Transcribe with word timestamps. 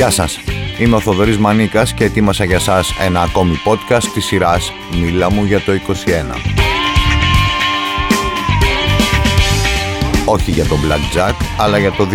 Γεια 0.00 0.10
σας, 0.10 0.40
είμαι 0.78 0.96
ο 0.96 1.00
Θοδωρής 1.00 1.38
Μανίκας 1.38 1.94
και 1.94 2.04
ετοίμασα 2.04 2.44
για 2.44 2.58
σας 2.58 2.94
ένα 3.00 3.20
ακόμη 3.20 3.60
podcast 3.64 4.04
της 4.14 4.24
σειράς 4.24 4.72
«Μίλα 5.00 5.30
μου 5.30 5.44
για 5.44 5.60
το 5.60 5.72
21». 5.72 5.78
Όχι 10.24 10.50
για 10.50 10.64
το 10.64 10.76
Blackjack, 10.76 11.32
αλλά 11.58 11.78
για 11.78 11.92
το 11.92 12.06
2021. 12.06 12.14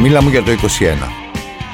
Μίλα 0.00 0.22
μου 0.22 0.28
για 0.28 0.42
το 0.42 0.50
21. 0.50 0.56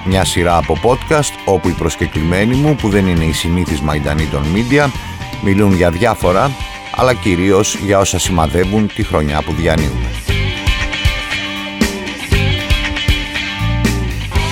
Μια 0.05 0.25
σειρά 0.25 0.57
από 0.57 0.79
podcast 0.83 1.33
όπου 1.45 1.69
οι 1.69 1.73
προσκεκλημένοι 1.73 2.55
μου 2.55 2.75
που 2.75 2.89
δεν 2.89 3.07
είναι 3.07 3.25
οι 3.25 3.33
συνήθεις 3.33 3.81
μαϊντανοί 3.81 4.27
των 4.27 4.43
media 4.55 4.89
μιλούν 5.43 5.75
για 5.75 5.91
διάφορα 5.91 6.51
αλλά 7.01 7.15
κυρίως 7.15 7.75
για 7.75 7.99
όσα 7.99 8.19
σημαδεύουν 8.19 8.91
τη 8.95 9.03
χρονιά 9.03 9.43
που 9.43 9.53
διανύουμε. 9.53 10.07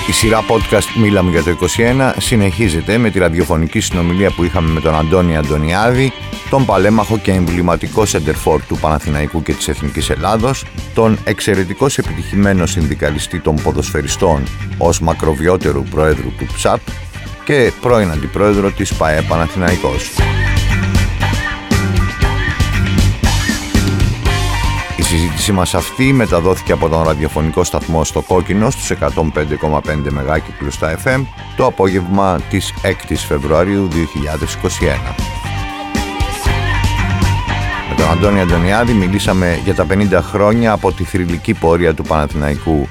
Η 0.07 0.11
σειρά 0.11 0.43
podcast 0.47 0.99
«Μίλαμε 1.01 1.29
για 1.29 1.43
το 1.43 1.57
21» 1.77 2.11
συνεχίζεται 2.17 2.97
με 2.97 3.09
τη 3.09 3.19
ραδιοφωνική 3.19 3.79
συνομιλία 3.79 4.31
που 4.31 4.43
είχαμε 4.43 4.71
με 4.71 4.79
τον 4.79 4.95
Αντώνη 4.95 5.37
Αντωνιάδη, 5.37 6.11
τον 6.49 6.65
παλέμαχο 6.65 7.17
και 7.17 7.31
εμβληματικό 7.31 8.05
σεντερφόρ 8.05 8.61
του 8.61 8.77
Παναθηναϊκού 8.77 9.41
και 9.43 9.53
της 9.53 9.67
Εθνικής 9.67 10.09
Ελλάδος, 10.09 10.65
τον 10.93 11.17
εξαιρετικός 11.23 11.97
επιτυχημένο 11.97 12.65
συνδικαλιστή 12.65 13.39
των 13.39 13.55
ποδοσφαιριστών 13.55 14.43
ως 14.77 14.99
μακροβιότερου 14.99 15.83
πρόεδρου 15.83 16.31
του 16.37 16.45
ΨΑΠ 16.61 16.79
και 17.45 17.71
πρώην 17.81 18.11
αντιπρόεδρο 18.11 18.71
της 18.71 18.93
ΠαΕ 18.93 19.21
Παναθηναϊκός. 19.21 20.11
Συζήτησή 25.03 25.51
μας 25.51 25.73
αυτή 25.73 26.13
μεταδόθηκε 26.13 26.71
από 26.71 26.89
τον 26.89 27.03
ραδιοφωνικό 27.03 27.63
σταθμό 27.63 28.03
στο 28.03 28.21
Κόκκινο 28.21 28.69
στους 28.69 28.91
105,5 28.99 30.09
μεγάκυκλους 30.09 30.73
στα 30.73 30.99
FM 31.03 31.25
το 31.55 31.65
απόγευμα 31.65 32.39
της 32.49 32.73
6ης 32.83 33.25
Φεβρουαρίου 33.27 33.87
2021. 33.87 33.95
Με 37.89 37.95
τον 37.95 38.09
Αντώνη 38.09 38.39
Αντωνιάδη 38.39 38.93
μιλήσαμε 38.93 39.59
για 39.63 39.75
τα 39.75 39.85
50 39.89 40.19
χρόνια 40.21 40.71
από 40.71 40.91
τη 40.91 41.03
θρηλυκή 41.03 41.53
πορεία 41.53 41.93
του 41.93 42.03
Παναθηναϊκού 42.03 42.87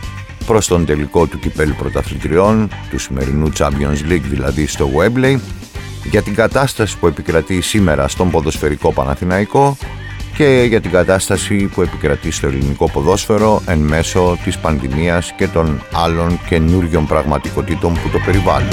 προς 0.46 0.66
τον 0.66 0.86
τελικό 0.86 1.26
του 1.26 1.38
κυπέλου 1.38 1.74
πρωταθλητριών, 1.78 2.68
του 2.90 2.98
σημερινού 2.98 3.52
Champions 3.58 4.10
League 4.10 4.24
δηλαδή 4.24 4.66
στο 4.66 4.90
Webley, 4.96 5.38
για 6.10 6.22
την 6.22 6.34
κατάσταση 6.34 6.98
που 6.98 7.06
επικρατεί 7.06 7.60
σήμερα 7.60 8.08
στον 8.08 8.30
ποδοσφαιρικό 8.30 8.92
Παναθηναϊκό 8.92 9.76
και 10.39 10.64
για 10.69 10.81
την 10.81 10.91
κατάσταση 10.91 11.56
που 11.56 11.83
επικρατεί 11.83 12.31
στο 12.31 12.47
ελληνικό 12.47 12.91
ποδόσφαιρο 12.91 13.62
εν 13.67 13.78
μέσω 13.78 14.39
της 14.44 14.58
πανδημίας 14.58 15.33
και 15.36 15.48
των 15.48 15.83
άλλων 15.92 16.41
καινούριων 16.48 17.06
πραγματικότητων 17.06 17.92
που 17.92 18.08
το 18.12 18.19
περιβάλλουν. 18.25 18.72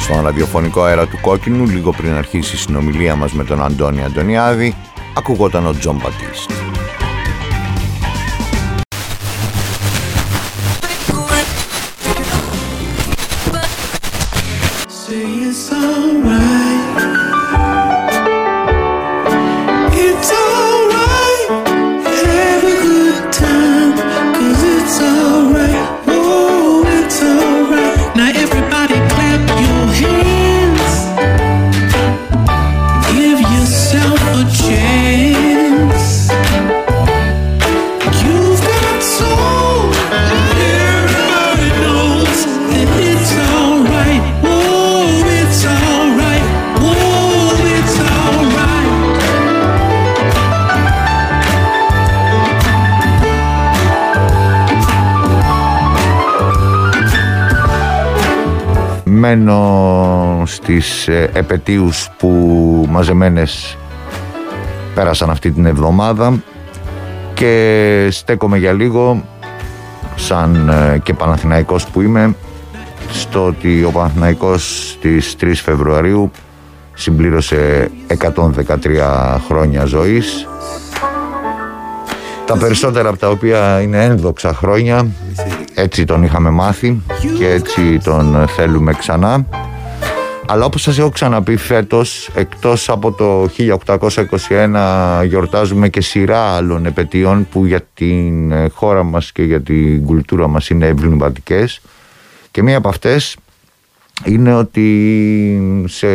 Στον 0.00 0.22
ραδιοφωνικό 0.22 0.82
αέρα 0.82 1.06
του 1.06 1.18
Κόκκινου, 1.20 1.66
λίγο 1.66 1.90
πριν 1.92 2.12
αρχίσει 2.12 2.54
η 2.54 2.58
συνομιλία 2.58 3.14
μας 3.14 3.32
με 3.32 3.44
τον 3.44 3.62
Αντώνη 3.62 4.02
Αντωνιάδη, 4.02 4.74
ακουγόταν 5.16 5.66
ο 5.66 5.72
Τζον 5.72 5.98
Πατίστ. 5.98 6.50
Μένω 59.26 60.42
στις 60.46 61.08
ε, 61.08 61.30
επαιτίους 61.32 62.08
που 62.18 62.28
μαζεμένες 62.90 63.76
πέρασαν 64.94 65.30
αυτή 65.30 65.50
την 65.50 65.66
εβδομάδα 65.66 66.42
και 67.34 68.08
στέκομαι 68.10 68.58
για 68.58 68.72
λίγο 68.72 69.24
σαν 70.16 70.68
ε, 70.68 70.98
και 70.98 71.14
Παναθηναϊκός 71.14 71.86
που 71.86 72.00
είμαι 72.00 72.34
στο 73.10 73.44
ότι 73.44 73.84
ο 73.84 73.90
Παναθηναϊκός 73.90 74.90
στις 74.90 75.36
3 75.40 75.52
Φεβρουαρίου 75.54 76.30
συμπλήρωσε 76.94 77.90
113 78.18 79.36
χρόνια 79.48 79.84
ζωής. 79.84 80.48
Τα 82.46 82.56
περισσότερα 82.56 83.08
από 83.08 83.18
τα 83.18 83.28
οποία 83.28 83.80
είναι 83.80 84.04
ένδοξα 84.04 84.54
χρόνια 84.54 85.06
έτσι 85.78 86.04
τον 86.04 86.22
είχαμε 86.22 86.50
μάθει 86.50 87.02
και 87.38 87.50
έτσι 87.50 87.98
τον 88.04 88.48
θέλουμε 88.48 88.92
ξανά. 88.92 89.46
Αλλά 90.48 90.64
όπως 90.64 90.82
σας 90.82 90.98
έχω 90.98 91.08
ξαναπεί 91.08 91.56
φέτος 91.56 92.30
εκτός 92.34 92.88
από 92.88 93.12
το 93.12 93.48
1821 95.18 95.24
γιορτάζουμε 95.26 95.88
και 95.88 96.00
σειρά 96.00 96.40
άλλων 96.40 96.86
επαιτίων 96.86 97.48
που 97.50 97.64
για 97.66 97.80
την 97.94 98.52
χώρα 98.70 99.02
μας 99.02 99.32
και 99.32 99.42
για 99.42 99.60
την 99.60 100.04
κουλτούρα 100.04 100.48
μας 100.48 100.68
είναι 100.68 100.86
εμβληματικές. 100.86 101.80
Και 102.50 102.62
μία 102.62 102.76
από 102.76 102.88
αυτές 102.88 103.36
είναι 104.24 104.54
ότι 104.54 105.84
σε 105.86 106.06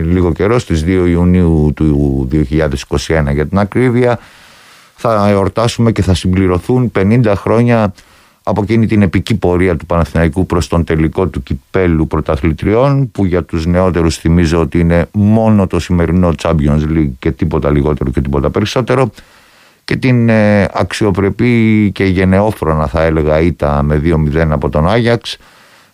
λίγο 0.00 0.32
καιρό 0.32 0.58
στις 0.58 0.84
2 0.84 0.86
Ιουνίου 0.86 1.72
του 1.76 2.28
2021 2.32 3.32
για 3.32 3.46
την 3.46 3.58
ακρίβεια 3.58 4.18
θα 4.96 5.28
εορτάσουμε 5.28 5.92
και 5.92 6.02
θα 6.02 6.14
συμπληρωθούν 6.14 6.92
50 6.98 7.32
χρόνια 7.36 7.92
από 8.42 8.62
εκείνη 8.62 8.86
την 8.86 9.02
επική 9.02 9.34
πορεία 9.34 9.76
του 9.76 9.86
Παναθηναϊκού 9.86 10.46
προς 10.46 10.68
τον 10.68 10.84
τελικό 10.84 11.26
του 11.26 11.42
κυπέλου 11.42 12.06
πρωταθλητριών 12.06 13.10
που 13.10 13.24
για 13.24 13.42
τους 13.42 13.66
νεότερους 13.66 14.16
θυμίζω 14.16 14.60
ότι 14.60 14.78
είναι 14.78 15.06
μόνο 15.12 15.66
το 15.66 15.80
σημερινό 15.80 16.32
Champions 16.42 16.82
League 16.88 17.10
και 17.18 17.30
τίποτα 17.30 17.70
λιγότερο 17.70 18.10
και 18.10 18.20
τίποτα 18.20 18.50
περισσότερο. 18.50 19.10
Και 19.84 19.96
την 19.96 20.28
ε, 20.28 20.68
αξιοπρεπή 20.72 21.90
και 21.94 22.04
γενναιόφρονα 22.04 22.86
θα 22.86 23.02
έλεγα 23.02 23.40
ήττα 23.40 23.82
με 23.82 24.02
2-0 24.04 24.36
από 24.36 24.68
τον 24.68 24.88
Άγιαξ 24.88 25.38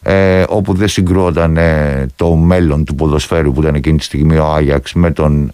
ε, 0.02 0.44
όπου 0.48 0.74
δεν 0.74 0.88
συγκρούονταν 0.88 1.56
ε, 1.56 2.06
το 2.16 2.34
μέλλον 2.34 2.84
του 2.84 2.94
ποδοσφαίρου 2.94 3.52
που 3.52 3.60
ήταν 3.60 3.74
εκείνη 3.74 3.98
τη 3.98 4.04
στιγμή 4.04 4.36
ο 4.36 4.44
Άγιαξ 4.44 4.92
με 4.92 5.10
τον 5.10 5.52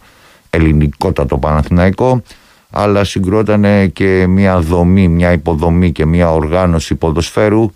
ελληνικότατο 0.50 1.38
Παναθηναϊκό 1.38 2.22
αλλά 2.77 3.05
συγκρότανε 3.05 3.87
και 3.87 4.26
μια 4.29 4.61
δομή, 4.61 5.09
μια 5.09 5.32
υποδομή 5.32 5.93
και 5.93 6.06
μια 6.06 6.32
οργάνωση 6.32 6.94
ποδοσφαίρου 6.94 7.71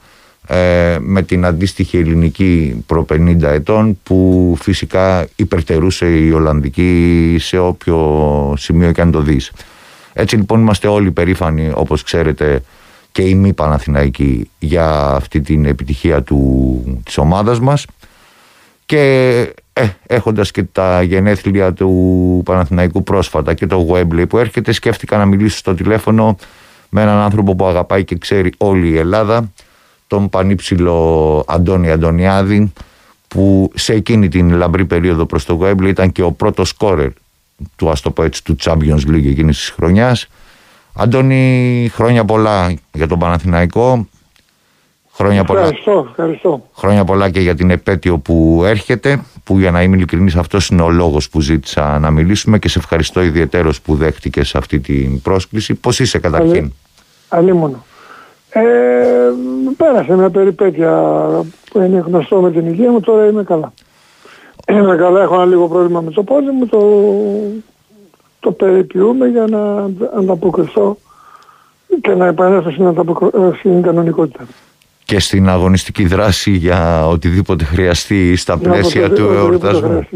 ε, 0.47 0.97
με 1.00 1.23
την 1.23 1.45
αντίστοιχη 1.45 1.99
ελληνική 1.99 2.85
προ 2.87 3.06
50 3.12 3.43
ετών 3.43 3.99
που 4.03 4.55
φυσικά 4.61 5.29
υπερτερούσε 5.37 6.06
η 6.06 6.31
Ολλανδική 6.31 7.37
σε 7.39 7.59
όποιο 7.59 8.55
σημείο 8.56 8.93
και 8.93 9.00
αν 9.00 9.11
το 9.11 9.21
δεις. 9.21 9.53
Έτσι 10.12 10.37
λοιπόν 10.37 10.61
είμαστε 10.61 10.89
όλοι 10.89 11.11
περήφανοι 11.11 11.71
όπως 11.75 12.03
ξέρετε 12.03 12.62
και 13.12 13.23
οι 13.23 13.35
μη 13.35 13.53
Παναθηναϊκοί 13.53 14.51
για 14.59 15.11
αυτή 15.15 15.41
την 15.41 15.65
επιτυχία 15.65 16.23
του, 16.23 17.01
της 17.05 17.19
ομάδας 17.19 17.61
μας 17.61 17.87
και 18.87 19.55
ε, 19.79 19.97
έχοντας 20.07 20.51
και 20.51 20.63
τα 20.63 21.03
γενέθλια 21.03 21.73
του 21.73 22.43
Παναθηναϊκού 22.45 23.03
πρόσφατα 23.03 23.55
και 23.55 23.67
το 23.67 23.87
Webley 23.91 24.29
που 24.29 24.39
έρχεται 24.39 24.73
σκέφτηκα 24.73 25.17
να 25.17 25.27
μιλήσω 25.27 25.57
στο 25.57 25.75
τηλέφωνο 25.75 26.37
με 26.89 27.03
έναν 27.03 27.17
άνθρωπο 27.17 27.55
που 27.55 27.65
αγαπάει 27.67 28.05
και 28.05 28.17
ξέρει 28.17 28.53
όλη 28.57 28.89
η 28.89 28.97
Ελλάδα 28.99 29.53
τον 30.07 30.29
πανύψηλο 30.29 31.45
Αντώνη 31.49 31.91
Αντωνιάδη 31.91 32.73
που 33.29 33.73
σε 33.75 33.93
εκείνη 33.93 34.29
την 34.29 34.51
λαμπρή 34.51 34.85
περίοδο 34.85 35.27
προς 35.27 35.45
το 35.45 35.59
Webley 35.63 35.87
ήταν 35.87 36.13
και 36.13 36.23
ο 36.23 36.33
πρώτος 36.33 36.69
σκόρερ 36.69 37.11
του 37.77 37.91
ας 37.91 38.01
το 38.01 38.11
πω 38.11 38.23
έτσι 38.23 38.45
του 38.45 38.57
Champions 38.61 39.07
League 39.09 39.27
εκείνης 39.27 39.57
της 39.57 39.71
χρονιάς 39.71 40.29
Αντώνη 40.93 41.91
χρόνια 41.95 42.25
πολλά 42.25 42.75
για 42.93 43.09
τον 43.09 43.19
Παναθηναϊκό 43.19 44.07
Χρόνια 45.19 45.45
πολλά. 45.45 45.61
Ευχαριστώ, 45.61 46.07
ευχαριστώ. 46.09 46.63
Χρόνια 46.75 47.05
πολλά 47.05 47.31
και 47.31 47.41
για 47.41 47.55
την 47.55 47.71
επέτειο 47.71 48.19
που 48.19 48.63
έρχεται, 48.65 49.23
που 49.49 49.59
για 49.59 49.71
να 49.71 49.83
είμαι 49.83 49.97
ειλικρινής 49.97 50.37
αυτός 50.37 50.69
είναι 50.69 50.83
ο 50.83 50.91
λόγος 50.91 51.29
που 51.31 51.41
ζήτησα 51.41 51.99
να 51.99 52.11
μιλήσουμε 52.11 52.59
και 52.59 52.69
σε 52.69 52.79
ευχαριστώ 52.79 53.23
ιδιαίτερος 53.23 53.81
που 53.81 53.95
δέχτηκες 53.95 54.55
αυτή 54.55 54.81
την 54.81 55.23
πρόσκληση. 55.23 55.75
Πώς 55.75 55.99
είσαι 55.99 56.19
καταρχήν; 56.19 56.73
Αλλήμωνο. 57.29 57.85
Ε, 58.50 58.62
πέρασε 59.77 60.15
μια 60.15 60.31
περιπέτεια 60.31 60.91
που 61.71 61.81
είναι 61.81 61.99
γνωστό 61.99 62.41
με 62.41 62.50
την 62.50 62.67
υγεία 62.67 62.91
μου, 62.91 63.00
τώρα 63.00 63.27
είμαι 63.27 63.43
καλά. 63.43 63.73
Είμαι 64.69 64.97
καλά, 64.97 65.23
έχω 65.23 65.35
ένα 65.35 65.45
λίγο 65.45 65.69
πρόβλημα 65.69 66.01
με 66.01 66.11
το 66.11 66.23
πόδι 66.23 66.51
μου, 66.51 66.67
το, 66.67 66.81
το 68.41 68.53
περιποιούμε 68.53 69.27
για 69.27 69.44
να 69.49 69.91
ανταποκριθώ 70.19 70.97
και 72.01 72.15
να 72.15 72.27
επανέλθω 72.27 72.71
στην, 72.71 72.94
στην 73.59 73.83
κανονικότητα 73.83 74.47
και 75.08 75.20
στην 75.20 75.49
αγωνιστική 75.49 76.06
δράση 76.06 76.50
για 76.50 77.06
οτιδήποτε 77.06 77.64
χρειαστεί 77.64 78.37
στα 78.37 78.58
πλαίσια 78.58 79.10
του 79.10 79.25
εορτασμού. 79.25 80.06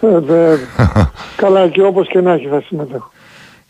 Βέβαια. 0.00 0.58
Καλά 1.36 1.68
και 1.68 1.82
όπως 1.82 2.08
και 2.08 2.20
να 2.20 2.32
έχει 2.32 2.46
θα 2.46 2.62
συμμετέχω. 2.66 3.10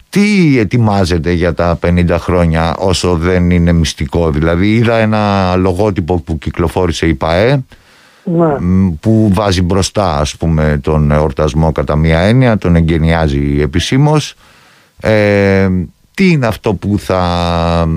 Τι 0.09 0.59
ετοιμάζεται 0.59 1.33
για 1.33 1.55
τα 1.55 1.79
50 1.87 2.17
χρόνια 2.19 2.77
όσο 2.79 3.17
δεν 3.17 3.51
είναι 3.51 3.73
μυστικό. 3.73 4.31
Δηλαδή 4.31 4.75
είδα 4.75 4.97
ένα 4.97 5.55
λογότυπο 5.57 6.21
που 6.21 6.39
κυκλοφόρησε 6.39 7.07
η 7.07 7.15
ΠαΕ 7.15 7.65
ναι. 8.25 8.57
που 9.01 9.31
βάζει 9.33 9.63
μπροστά 9.63 10.19
ας 10.19 10.37
πούμε 10.37 10.81
τον 10.83 11.11
εορτασμό 11.11 11.73
κατά 11.73 11.97
μία 11.97 12.19
έννοια, 12.19 12.59
τον 12.59 12.77
εγκαινιάζει 12.77 13.59
επισήμως. 13.61 14.35
Ε, 15.01 15.69
τι 16.15 16.31
είναι 16.31 16.47
αυτό 16.47 16.75
που 16.75 16.99
θα, 16.99 17.89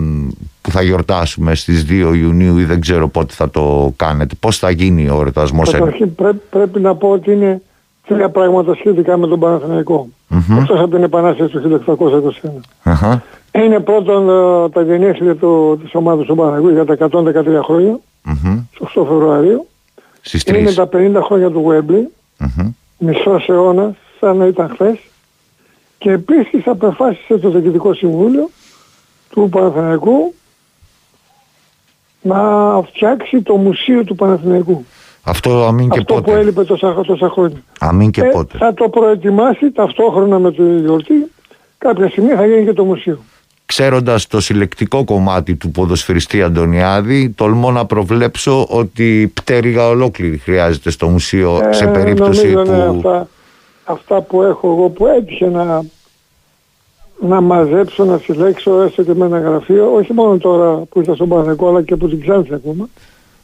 που 0.70 0.76
θα 0.76 0.82
γιορτάσουμε 0.82 1.56
στις 1.56 1.86
2 1.90 2.14
Ιουνίου 2.16 2.58
ή 2.58 2.64
δεν 2.64 2.82
ξέρω 2.82 3.08
πότε 3.08 3.34
θα 3.34 3.50
το 3.50 3.94
κάνετε. 3.96 4.36
Πώς 4.40 4.58
θα 4.58 4.70
γίνει 4.70 5.10
ο 5.10 5.14
εορτασμός. 5.14 5.72
Καταρχήν 5.72 6.16
πρέπει, 6.16 6.42
πρέπει 6.50 6.80
να 6.80 6.96
πω 6.96 7.10
ότι 7.10 7.32
είναι 7.32 7.62
τρία 8.08 8.30
πράγματα 8.30 8.76
σχετικά 8.76 9.18
με 9.18 9.28
τον 9.28 9.40
Παναθηναϊκό. 9.40 10.10
Mm-hmm. 10.30 10.58
Αυτός 10.58 10.80
από 10.80 10.96
την 10.96 11.04
Επανάσταση 11.04 11.58
του 11.58 11.84
1821. 11.88 12.92
Uh-huh. 12.92 13.20
Είναι 13.52 13.80
πρώτον 13.80 14.30
ε, 14.30 14.70
τα 14.70 14.82
γενέθλια 14.82 15.36
του, 15.36 15.80
της 15.84 15.96
ομάδας 15.96 16.26
του 16.26 16.36
Παναθηναϊκού 16.36 16.70
για 16.70 16.86
τα 16.86 17.10
113 17.60 17.64
χρόνια, 17.64 18.00
mm-hmm. 18.26 18.64
στο 18.90 19.06
Φεβρουαρίου. 19.06 19.68
Στις 20.22 20.44
είναι 20.44 20.72
τα 20.72 20.90
50 20.94 21.22
χρόνια 21.24 21.50
του 21.50 21.60
Γουέμπλη, 21.60 22.10
mm-hmm. 22.40 22.70
μισός 22.98 23.50
αιώνας, 23.50 23.96
σαν 24.20 24.38
να 24.38 24.46
ήταν 24.46 24.70
χθες. 24.70 24.98
Και 25.98 26.12
επίσης 26.12 26.68
απεφάσισε 26.68 27.38
το 27.38 27.50
Διοικητικό 27.50 27.94
Συμβούλιο 27.94 28.50
του 29.30 29.50
Παναθηναϊκού 29.50 30.34
να 32.22 32.42
φτιάξει 32.82 33.42
το 33.42 33.56
Μουσείο 33.56 34.04
του 34.04 34.16
Παναθηναϊκού. 34.16 34.86
Αυτό 35.24 35.66
αμήν 35.66 35.90
και 35.90 36.00
Αυτό 36.00 36.14
πότε. 36.14 36.32
που 36.32 36.38
έλειπε 36.38 36.64
τόσα, 36.64 36.94
τόσα 36.94 37.30
χρόνια. 37.30 37.64
Αμήν 37.80 38.12
και 38.12 38.22
ε, 38.22 38.28
πότε. 38.28 38.58
Θα 38.58 38.74
το 38.74 38.90
προετοιμάσει 38.90 39.72
ταυτόχρονα 39.72 40.40
με 40.40 40.52
τη 40.52 40.64
γιορτή. 40.80 41.32
Κάποια 41.78 42.10
στιγμή 42.10 42.34
θα 42.34 42.46
γίνει 42.46 42.66
και 42.66 42.74
το 42.74 42.84
μουσείο. 42.84 43.20
Ξέροντας 43.66 44.28
το 44.28 44.42
συλλεκτικό 44.42 45.04
κομμάτι 45.04 45.56
του 45.56 45.72
ποδοσφαιριστή 45.72 46.42
Αντωνιάδη, 46.42 47.30
τολμώ 47.30 47.72
να 47.72 47.86
προβλέψω 47.86 48.66
ότι 48.70 49.32
πτέρυγα 49.34 49.88
ολόκληρη 49.88 50.38
χρειάζεται 50.38 50.90
στο 50.90 51.08
μουσείο 51.08 51.60
ε, 51.70 51.74
σε 51.74 51.88
περίπτωση 51.88 52.48
νομίζω, 52.48 52.64
που... 52.64 52.72
Ναι, 52.72 52.98
αυτά, 52.98 53.28
αυτά 53.84 54.22
που 54.22 54.42
έχω 54.42 54.68
εγώ 54.68 54.90
που 54.90 55.08
έτυχε 55.08 55.46
να, 55.46 55.82
να 57.22 57.42
μαζέψω, 57.42 58.06
να 58.06 58.18
συλλέξω 58.18 58.82
έστω 58.82 59.04
και 59.04 59.14
με 59.14 59.26
ένα 59.26 59.40
γραφείο, 59.40 59.94
όχι 59.94 60.14
μόνο 60.14 60.38
τώρα 60.38 60.72
που 60.76 61.02
είσαι 61.02 61.16
στον 61.16 61.30
Παναγικό 61.30 61.70
αλλά 61.70 61.82
και 61.82 61.96
που 61.96 62.08
την 62.08 62.20
ψάχνει 62.20 62.54
ακόμα. 62.54 62.90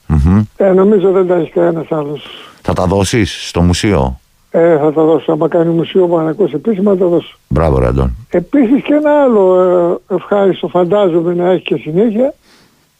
Mm-hmm. 0.10 0.44
Ε, 0.58 0.72
νομίζω 0.72 1.12
δεν 1.12 1.28
τα 1.28 1.36
έχει 1.36 1.52
κανένας 1.52 1.92
άλλος. 1.92 2.24
Θα 2.62 2.74
τα 2.74 2.86
δώσεις 2.86 3.48
στο 3.48 3.62
μουσείο; 3.62 4.20
Ε, 4.52 4.78
θα 4.78 4.94
τα 4.94 5.04
δώσω. 5.04 5.32
Αν 5.32 5.50
κάνει 5.50 5.74
μουσείο 5.74 6.08
Παναγικός 6.08 6.54
επίσημα, 6.54 6.92
θα 6.92 6.98
τα 6.98 7.06
δώσω. 7.06 7.38
Μπράβο, 7.48 7.80
Ραντών. 7.80 8.16
Επίσης 8.30 8.84
και 8.84 8.94
ένα 8.94 9.22
άλλο 9.24 9.62
ε, 10.10 10.14
ευχάριστο, 10.16 10.68
φαντάζομαι 10.68 11.34
να 11.34 11.50
έχει 11.50 11.64
και 11.64 11.76
συνέχεια, 11.76 12.34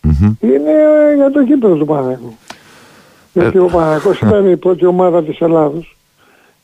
mm-hmm. 0.04 0.32
είναι 0.40 0.74
για 1.16 1.32
το 1.34 1.44
κύπελο 1.44 1.76
του 1.76 1.86
Παναγικού. 1.86 2.34
Ε... 3.34 3.42
Γιατί 3.42 3.58
ο 3.58 3.66
Παναγικός 3.66 4.20
ήταν 4.26 4.52
η 4.52 4.58
πρώτη 4.58 4.86
ομάδα 4.86 5.24
της 5.24 5.40
Ελλάδος. 5.40 5.98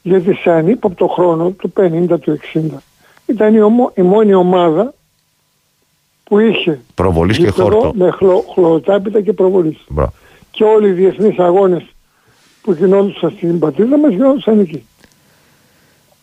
Γιατί 0.01 0.33
σε 0.33 0.51
ανύποπτο 0.51 1.07
χρόνο, 1.07 1.49
του 1.49 1.73
50, 1.79 2.19
του 2.19 2.39
60, 2.53 2.59
ήταν 3.31 3.55
η, 3.55 3.61
ομο, 3.61 3.91
η 3.95 4.01
μόνη 4.01 4.33
ομάδα 4.33 4.93
που 6.23 6.39
είχε 6.39 6.79
προβολής 6.95 7.37
και 7.37 7.49
χόρτο. 7.49 7.91
με 7.95 8.11
χλω, 8.11 8.45
χλωροτάπητα 8.53 9.21
και 9.21 9.33
προβολής. 9.33 9.77
Μπράβο. 9.87 10.13
Και 10.51 10.63
όλοι 10.63 10.87
οι 10.87 10.91
διεθνείς 10.91 11.39
αγώνες 11.39 11.83
που 12.61 12.71
γινόντουσαν 12.71 13.33
στην 13.35 13.59
πατρίδα 13.59 13.97
μας 13.97 14.11
γινόντουσαν 14.11 14.59
εκεί. 14.59 14.85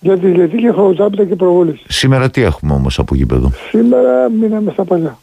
Γιατί, 0.01 0.31
γιατί 0.31 0.57
είχε 0.57 0.73
χλωροτάπητα 0.73 1.25
και 1.25 1.37
προβολής. 1.37 1.81
Σήμερα 1.89 2.31
τι 2.31 2.43
έχουμε 2.43 2.73
όμως 2.73 2.99
από 2.99 3.15
γήπεδο; 3.15 3.53
Σήμερα 3.69 4.31
μείναμε 4.31 4.71
στα 4.73 4.85
παλιά. 4.85 5.19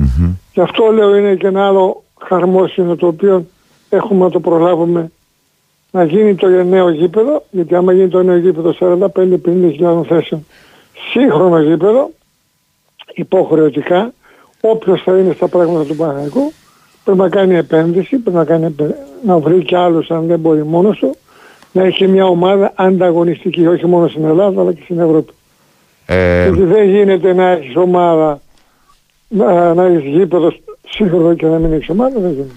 Mm-hmm. 0.00 0.30
Γι' 0.52 0.60
αυτό 0.60 0.90
λέω 0.92 1.16
είναι 1.16 1.34
και 1.34 1.46
ένα 1.46 1.66
άλλο 1.66 2.04
χαρμόσυνο 2.20 2.96
το 2.96 3.06
οποίο 3.06 3.46
έχουμε 3.88 4.24
να 4.24 4.30
το 4.30 4.40
προλάβουμε 4.40 5.10
να 5.90 6.04
γίνει 6.04 6.34
το 6.34 6.48
νέο 6.48 6.90
γήπεδο, 6.90 7.44
γιατί 7.50 7.74
άμα 7.74 7.92
γίνει 7.92 8.08
το 8.08 8.22
νέο 8.22 8.36
γήπεδο 8.36 8.74
45-50 8.78 10.04
θέσεων, 10.06 10.46
σύγχρονο 11.10 11.60
γήπεδο, 11.60 12.10
υποχρεωτικά, 13.14 14.12
όποιος 14.60 15.02
θα 15.02 15.18
είναι 15.18 15.32
στα 15.32 15.48
πράγματα 15.48 15.84
του 15.84 15.96
Παναγικού, 15.96 16.52
πρέπει 17.04 17.18
να 17.18 17.28
κάνει 17.28 17.54
επένδυση, 17.54 18.16
πρέπει 18.16 18.36
να, 18.36 18.44
κάνει, 18.44 18.74
να 19.24 19.38
βρει 19.38 19.62
και 19.62 19.76
άλλους 19.76 20.10
αν 20.10 20.26
δεν 20.26 20.38
μπορεί 20.38 20.64
μόνος 20.64 20.98
του, 20.98 21.16
να 21.72 21.82
έχει 21.82 22.06
μια 22.06 22.24
ομάδα 22.24 22.72
ανταγωνιστική, 22.74 23.66
όχι 23.66 23.86
μόνο 23.86 24.08
στην 24.08 24.24
Ελλάδα 24.24 24.60
αλλά 24.60 24.72
και 24.72 24.80
στην 24.84 24.98
Ευρώπη. 24.98 25.32
Ε... 26.06 26.42
Γιατί 26.42 26.62
δεν 26.62 26.88
γίνεται 26.88 27.32
να 27.32 27.48
έχεις 27.48 27.76
ομάδα, 27.76 28.40
να, 29.28 29.74
να 29.74 29.84
έχεις 29.84 30.10
γήπεδο 30.10 30.52
σύγχρονο 30.88 31.34
και 31.34 31.46
να 31.46 31.58
μην 31.58 31.72
έχεις 31.72 31.88
ομάδα, 31.88 32.20
δεν 32.20 32.30
γίνεται. 32.30 32.54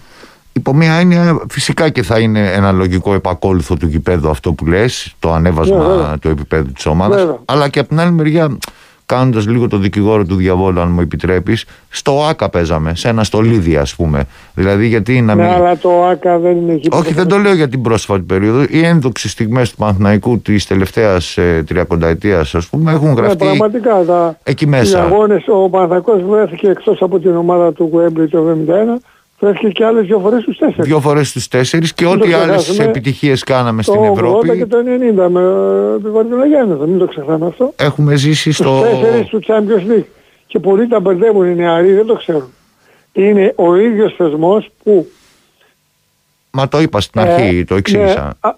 Υπό 0.54 0.74
μία 0.74 0.94
έννοια 0.94 1.40
φυσικά 1.50 1.90
και 1.90 2.04
θα 2.04 2.20
είναι 2.20 2.52
ένα 2.52 2.72
λογικό 2.72 3.14
επακόλουθο 3.14 3.76
του 3.76 3.88
γηπέδου 3.88 4.30
αυτό 4.30 4.54
που 4.54 4.66
λες, 4.66 5.16
το 5.20 5.34
ανέβασμα 5.34 6.14
yeah, 6.14 6.20
του 6.20 6.30
επίπεδου 6.30 6.72
της 6.72 6.86
ομάδας, 6.86 7.24
yeah. 7.24 7.38
αλλά 7.46 7.70
και 7.70 7.80
από 7.80 7.88
την 7.88 8.00
άλλη 8.00 8.12
μεριά 8.12 8.58
κάνοντας 9.06 9.48
λίγο 9.48 9.68
το 9.68 9.78
δικηγόρο 9.78 10.26
του 10.26 10.36
διαβόλου, 10.36 10.80
αν 10.80 10.92
μου 10.92 11.02
επιτρέπεις, 11.02 11.66
στο 11.90 12.24
ΑΚΑ 12.30 12.50
παίζαμε, 12.50 12.96
σε 12.96 13.08
ένα 13.08 13.24
στολίδι, 13.24 13.78
ας 13.78 13.96
πούμε. 13.96 14.24
Δηλαδή, 14.54 14.88
γιατί 14.88 15.22
να 15.22 15.36
μην. 15.36 15.46
Ναι, 15.46 15.54
αλλά 15.54 15.78
το 15.78 16.06
ΑΚΑ 16.06 16.40
δεν 16.40 16.58
είναι 16.58 16.74
εκεί. 16.74 16.90
Όχι, 16.92 17.14
δεν 17.14 17.28
το 17.28 17.38
λέω 17.38 17.54
για 17.54 17.68
την 17.68 17.82
πρόσφατη 17.82 18.22
περίοδο. 18.22 18.66
Οι 18.70 18.86
ένδοξε 18.86 19.30
στιγμές 19.30 19.70
του 19.70 19.76
Παναθηναϊκού 19.76 20.40
της 20.40 20.68
τελευταίας 20.68 21.38
ε, 21.38 21.64
τριακονταετίας, 21.68 22.56
ας 22.56 22.68
πούμε, 22.68 22.92
έχουν 22.92 23.08
ναι, 23.08 23.14
γραφτεί. 23.14 23.46
Ναι, 23.46 23.50
πραγματικά. 23.50 24.04
Τα... 24.04 24.38
Εκεί 24.44 24.68
μέσα. 24.68 24.98
Οι 24.98 25.02
αγώνες, 25.02 25.44
ο 25.48 25.70
Παναθηναϊκός 25.70 26.22
βρέθηκε 26.24 26.68
εκτός 26.68 27.02
από 27.02 27.20
την 27.20 27.36
ομάδα 27.36 27.74
του 27.74 27.90
Γουέμπλη 27.92 28.28
το 28.28 28.58
1971 28.98 29.02
Βρέθηκε 29.44 29.68
και 29.68 29.86
άλλες 29.86 30.06
δύο 30.06 30.20
φορές 30.20 30.42
στους 30.42 30.58
τέσσερις. 30.58 30.86
Δύο 30.86 31.00
φορές 31.00 31.30
στους 31.30 31.48
τέσσερις 31.48 31.94
και 31.94 32.06
ό,τι 32.06 32.34
άλλες 32.34 32.80
επιτυχίες 32.80 33.44
κάναμε 33.44 33.84
στην 33.84 34.04
Ευρώπη. 34.04 34.48
Το 34.48 34.56
και 34.56 34.66
το 34.66 34.78
90 34.78 35.30
με 35.30 35.42
την 36.02 36.12
Βαρδινογέννη, 36.12 36.76
μην 36.88 36.98
το 36.98 37.08
ξεχνάμε 37.08 37.46
αυτό. 37.46 37.74
Έχουμε 37.76 38.16
ζήσει 38.16 38.52
στο. 38.52 38.84
Στους 38.86 39.00
τέσσερις 39.00 39.28
του 39.28 39.40
Champions 39.48 39.92
League. 39.92 40.06
Και 40.48 40.60
πολλοί 40.60 40.88
τα 40.88 41.00
μπερδεύουν 41.00 41.46
οι 41.46 41.56
νεαροί, 41.56 41.94
δεν 41.94 42.06
το 42.06 42.16
ξέρουν. 42.16 42.54
Είναι 43.14 43.54
ο 43.56 43.76
ίδιος 43.76 44.14
θεσμός 44.18 44.70
που. 44.84 45.08
Μα 46.52 46.68
το 46.68 46.82
είπα 46.82 47.02
στην 47.02 47.22
αρχή, 47.22 47.58
ε, 47.58 47.64
το 47.64 47.76
εξήγησα. 47.76 48.38
Ναι, 48.46 48.52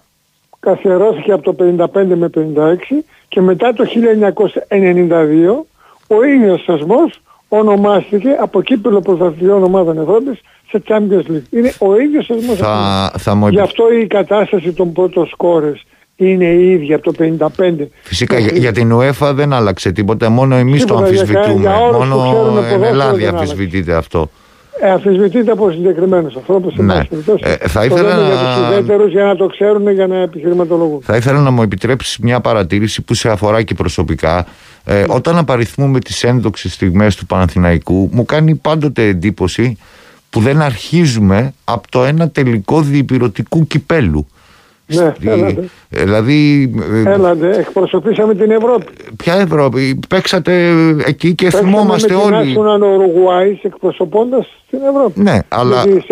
καθιερώθηκε 0.60 1.32
από 1.32 1.42
το 1.42 1.52
55 1.52 2.16
με 2.16 2.28
56 2.28 3.04
και 3.28 3.40
μετά 3.40 3.72
το 3.72 3.84
1992 3.84 5.66
ο 6.06 6.24
ίδιος 6.24 6.62
θεσμός 6.66 7.20
ονομάστηκε 7.48 8.28
από 8.40 8.62
κύπελο 8.62 9.00
πρωταθλητριών 9.00 9.62
ομάδων 9.62 9.98
Ευρώπης 9.98 10.40
σε 10.68 10.82
Champions 10.88 11.30
League. 11.30 11.50
Είναι 11.50 11.72
ο 11.78 12.00
ίδιος 12.00 12.26
θεσμός. 12.26 12.56
Θα, 12.56 13.12
θα 13.18 13.34
μου... 13.34 13.48
Γι' 13.48 13.60
αυτό 13.60 13.92
η 13.92 14.06
κατάσταση 14.06 14.72
των 14.72 14.92
πρώτων 14.92 15.26
σκόρες 15.26 15.84
είναι 16.16 16.44
η 16.44 16.70
ίδια 16.70 16.96
από 16.96 17.12
το 17.12 17.24
55. 17.56 17.86
Φυσικά 18.02 18.38
για, 18.38 18.52
για 18.52 18.72
την 18.72 18.92
UEFA 18.94 19.32
δεν 19.34 19.52
άλλαξε 19.52 19.92
τίποτα, 19.92 20.30
μόνο 20.30 20.54
εμείς 20.54 20.84
το 20.84 20.96
αμφισβητούμε. 20.96 21.60
Για, 21.60 21.70
για 21.70 22.06
μόνο 22.06 22.64
εν 22.72 22.82
Ελλάδα 22.82 23.28
αμφισβητείται 23.28 23.94
αυτό. 23.94 24.30
Ε, 24.80 24.90
αμφισβητείται 24.90 25.50
από 25.50 25.70
συγκεκριμένους 25.70 26.36
ανθρώπους. 26.36 26.74
Ναι. 26.76 27.02
Ε, 27.40 27.68
θα 27.68 27.84
ήθελα 27.84 28.16
να... 28.16 28.26
για 28.26 28.36
τους 28.36 28.68
ουδέτερου 28.68 29.06
για 29.06 29.24
να 29.24 29.36
το 29.36 29.46
ξέρουν 29.46 29.90
για 29.90 30.06
να 30.06 30.16
επιχειρηματολογούν. 30.16 31.00
Θα 31.02 31.16
ήθελα 31.16 31.40
να 31.40 31.50
μου 31.50 31.62
επιτρέψεις 31.62 32.18
μια 32.18 32.40
παρατήρηση 32.40 33.02
που 33.02 33.14
σε 33.14 33.30
αφορά 33.30 33.62
και 33.62 33.74
προσωπικά. 33.74 34.46
Ε, 34.84 34.94
ναι. 34.94 35.04
Όταν 35.08 35.38
απαριθμούμε 35.38 36.00
τις 36.00 36.24
ένδοξες 36.24 36.72
στιγμές 36.72 37.16
του 37.16 37.26
Παναθηναϊκού, 37.26 38.08
μου 38.12 38.24
κάνει 38.24 38.54
πάντοτε 38.54 39.06
εντύπωση 39.06 39.78
που 40.30 40.40
δεν 40.40 40.62
αρχίζουμε 40.62 41.52
από 41.64 41.90
το 41.90 42.04
ένα 42.04 42.30
τελικό 42.30 42.80
διπυρωτικού 42.80 43.66
κυπέλου. 43.66 44.26
Ναι, 44.86 45.12
έλατε. 45.24 45.68
Δηλαδή. 45.88 46.74
Έλατε, 47.06 47.48
εκπροσωπήσαμε 47.58 48.34
την 48.34 48.50
Ευρώπη. 48.50 48.86
Ποια 49.16 49.34
Ευρώπη, 49.34 49.98
παίξατε 50.08 50.68
εκεί 51.06 51.34
και 51.34 51.44
Παίξαμε 51.44 51.70
θυμόμαστε 51.70 52.14
με 52.14 52.20
όλοι. 52.20 52.54
Παίξαμε 52.54 52.84
ο 52.84 52.94
Ουρουγουάη 52.94 53.58
εκπροσωπώντας 53.62 54.46
την 54.70 54.78
Ευρώπη. 54.94 55.20
Ναι, 55.20 55.38
αλλά. 55.48 55.82
Γιατί 55.82 56.04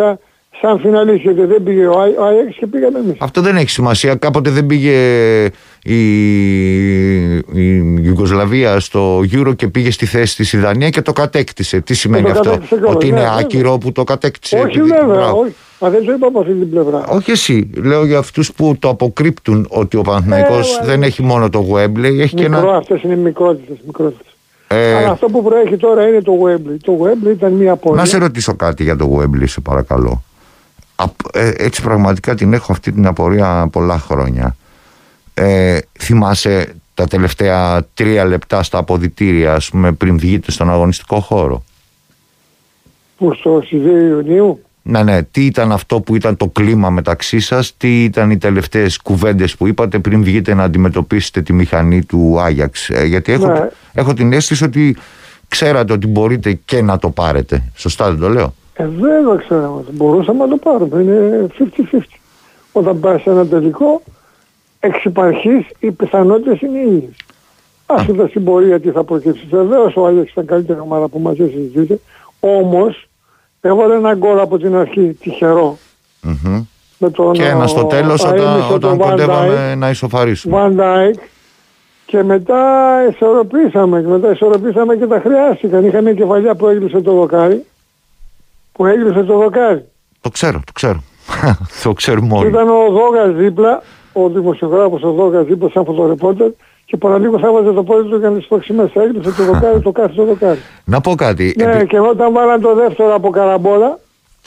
σαν, 0.64 0.78
σαν 0.78 0.78
φιναλίστη 0.78 1.22
γιατί 1.22 1.44
δεν 1.44 1.62
πήγε 1.62 1.86
ο 1.86 2.00
Άγιαξ 2.00 2.56
και 2.56 2.66
πήγαμε 2.66 2.98
εμείς. 2.98 3.16
Αυτό 3.18 3.40
δεν 3.40 3.56
έχει 3.56 3.70
σημασία. 3.70 4.14
Κάποτε 4.14 4.50
δεν 4.50 4.66
πήγε 4.66 4.96
η, 5.82 5.98
η 7.52 7.98
Ιουγκοσλαβία 8.02 8.80
στο 8.80 9.18
Euro 9.18 9.56
και 9.56 9.68
πήγε 9.68 9.90
στη 9.90 10.06
θέση 10.06 10.36
της 10.36 10.52
η 10.52 10.58
Δανία 10.58 10.90
και 10.90 11.02
το 11.02 11.12
κατέκτησε. 11.12 11.80
Τι 11.80 11.94
σημαίνει 11.94 12.30
αυτό, 12.30 12.58
ότι 12.84 13.06
είναι 13.06 13.20
ναι, 13.20 13.28
άκυρο 13.38 13.78
που 13.78 13.92
το 13.92 14.04
κατέκτησε; 14.04 14.58
Όχι 14.58 14.80
βέβαια, 14.80 15.32
όχι. 15.32 15.54
Μα 15.80 15.90
δεν 15.90 16.04
το 16.04 16.12
είπα 16.12 16.26
από 16.26 16.40
αυτή 16.40 16.52
την 16.52 16.70
πλευρά. 16.70 17.04
Όχι 17.08 17.30
εσύ. 17.30 17.70
Λέω 17.74 18.06
για 18.06 18.18
αυτούς 18.18 18.52
που 18.52 18.76
το 18.78 18.88
αποκρύπτουν 18.88 19.66
ότι 19.68 19.96
ο 19.96 20.02
Παναθηναϊκός 20.02 20.78
ε, 20.78 20.84
δεν 20.84 21.02
έχει 21.02 21.22
μόνο 21.22 21.50
το 21.50 21.66
Webley, 21.72 22.18
έχει 22.18 22.34
και 22.34 22.44
ένα. 22.44 22.56
Μικρό, 22.56 22.76
αυτές 22.76 23.02
είναι 23.02 23.16
μικρότητε. 23.16 23.78
Ε... 24.68 24.94
Αλλά 24.94 25.10
αυτό 25.10 25.26
που 25.26 25.42
προέχει 25.42 25.76
τώρα 25.76 26.08
είναι 26.08 26.22
το 26.22 26.32
Webley. 26.44 26.76
Το 26.82 26.98
Webley 27.02 27.30
ήταν 27.30 27.52
μια 27.52 27.76
πορεία. 27.76 28.00
Να 28.00 28.08
σε 28.08 28.18
ρωτήσω 28.18 28.54
κάτι 28.54 28.82
για 28.82 28.96
το 28.96 29.18
Webley, 29.18 29.48
σε 29.48 29.60
παρακαλώ. 29.60 30.22
Ε, 31.32 31.50
έτσι 31.56 31.82
πραγματικά 31.82 32.34
την 32.34 32.52
έχω 32.52 32.72
αυτή 32.72 32.92
την 32.92 33.06
απορία 33.06 33.68
πολλά 33.72 33.98
χρόνια. 33.98 34.56
Ε, 35.34 35.78
θυμάσαι 35.98 36.74
τα 36.94 37.06
τελευταία 37.06 37.86
τρία 37.94 38.24
λεπτά 38.24 38.62
στα 38.62 38.78
αποδητήρια, 38.78 39.54
ας 39.54 39.70
πούμε, 39.70 39.92
πριν 39.92 40.18
βγείτε 40.18 40.50
στον 40.50 40.70
αγωνιστικό 40.70 41.20
χώρο; 41.20 41.64
Που 43.16 43.34
στο 43.34 43.62
2 43.70 43.72
Ιουνίου. 44.08 44.62
Ναι, 44.82 45.02
ναι. 45.02 45.22
Τι 45.22 45.44
ήταν 45.44 45.72
αυτό 45.72 46.00
που 46.00 46.14
ήταν 46.16 46.36
το 46.36 46.48
κλίμα 46.48 46.90
μεταξύ 46.90 47.40
σας, 47.40 47.76
τι 47.76 48.04
ήταν 48.04 48.30
οι 48.30 48.38
τελευταίες 48.38 48.98
κουβέντες 48.98 49.56
που 49.56 49.66
είπατε 49.66 49.98
πριν 49.98 50.22
βγείτε 50.24 50.54
να 50.54 50.62
αντιμετωπίσετε 50.62 51.42
τη 51.42 51.52
μηχανή 51.52 52.04
του 52.04 52.40
Άγιαξ; 52.40 52.90
Ε, 52.90 53.04
γιατί 53.04 53.32
έχω, 53.32 53.46
ναι. 53.46 53.68
έχω 53.92 54.14
την 54.14 54.32
αίσθηση 54.32 54.64
ότι 54.64 54.96
ξέρατε 55.48 55.92
ότι 55.92 56.06
μπορείτε 56.06 56.52
και 56.64 56.82
να 56.82 56.98
το 56.98 57.10
πάρετε. 57.10 57.62
Σωστά 57.74 58.10
δεν 58.10 58.18
το 58.18 58.28
λέω; 58.28 58.54
Ε, 58.74 58.86
βέβαια 58.86 59.36
ξέραμε. 59.36 59.84
Μπορούσαμε 59.90 60.38
να 60.38 60.48
το 60.48 60.56
πάρουμε. 60.56 61.02
Είναι 61.02 61.46
50-50. 61.58 61.98
Όταν 62.72 63.00
πάει 63.00 63.18
σε 63.18 63.30
ένα 63.30 63.46
τελικό, 63.46 64.02
εξ 64.80 65.04
υπαρχής 65.04 65.66
οι 65.78 65.90
πιθανότητες 65.90 66.60
είναι 66.60 66.78
οι 66.78 66.96
ίδιες. 66.96 67.16
Άσχετα 67.86 68.26
στην 68.26 68.44
πορεία 68.44 68.80
τι 68.80 68.90
θα 68.90 69.04
προκύψει. 69.04 69.46
Βεβαίως 69.50 69.96
ο 69.96 70.06
Άγιαξ 70.06 70.30
ήταν 70.30 70.46
καλύτερη 70.46 70.80
ομάδα 70.80 71.08
που 71.08 71.18
μαζί 71.18 71.48
συζητείτε. 71.48 72.00
Όμως 72.40 73.08
Έβαλε 73.66 73.94
ένα 73.94 74.14
γκολ 74.14 74.38
από 74.38 74.58
την 74.58 74.76
αρχή, 74.76 75.16
τυχερό. 75.20 75.78
Mm-hmm. 76.26 76.64
Με 76.98 77.10
τον, 77.10 77.32
και 77.32 77.44
ένα 77.44 77.66
στο 77.66 77.84
τέλος 77.84 78.24
όταν, 78.24 78.72
όταν 78.72 78.98
κοντεύαμε 78.98 79.74
να 79.74 79.90
ισοφαρίσουμε. 79.90 80.56
Van 80.58 80.80
Dijk. 80.80 81.18
Και 82.06 82.22
μετά 82.22 82.62
ισορροπήσαμε. 83.10 84.00
Και 84.00 84.06
μετά 84.06 84.30
ισορροπήσαμε 84.30 84.96
και 84.96 85.06
τα 85.06 85.20
χρειάστηκαν. 85.20 85.84
Είχαμε 85.84 86.12
κεφαλιά 86.12 86.54
που 86.54 86.66
έγλειψε 86.66 87.00
το 87.00 87.12
δοκάρι. 87.12 87.64
Που 88.76 88.86
έγλειψε 88.86 89.22
το 89.22 89.38
δοκάρι. 89.38 89.84
Το 90.20 90.30
ξέρω, 90.30 90.60
το 90.64 90.72
ξέρω. 90.72 91.02
το 91.82 91.92
ξέρουμε 91.92 92.36
όλοι. 92.38 92.48
Ήταν 92.48 92.68
ο 92.68 92.90
Δόγας 92.90 93.34
δίπλα, 93.34 93.82
ο 94.12 94.28
δημοσιογράφος 94.28 95.02
ο 95.02 95.10
Δόγας 95.10 95.44
δίπλα 95.44 95.70
σαν 95.70 95.84
φωτορεπόρτερ 95.84 96.50
και 96.84 96.96
παραλίγο 96.96 97.38
θα 97.38 97.52
βάζε 97.52 97.72
το 97.72 97.82
πόδι 97.82 98.08
του 98.08 98.16
για 98.16 98.30
να 98.30 98.40
σπρώξει 98.40 98.72
μέσα. 98.72 99.02
Έκλεισε 99.02 99.32
το 99.32 99.44
δοκάρι, 99.44 99.80
το 99.80 99.92
κάθε 99.92 100.12
το 100.14 100.24
δοκάρι. 100.24 100.58
Να 100.84 101.00
πω 101.00 101.14
κάτι. 101.14 101.54
Ναι, 101.58 101.84
και 101.84 102.00
όταν 102.00 102.32
βάλαν 102.32 102.60
το 102.60 102.74
δεύτερο 102.74 103.14
από 103.14 103.30
καραμπόλα, 103.30 103.98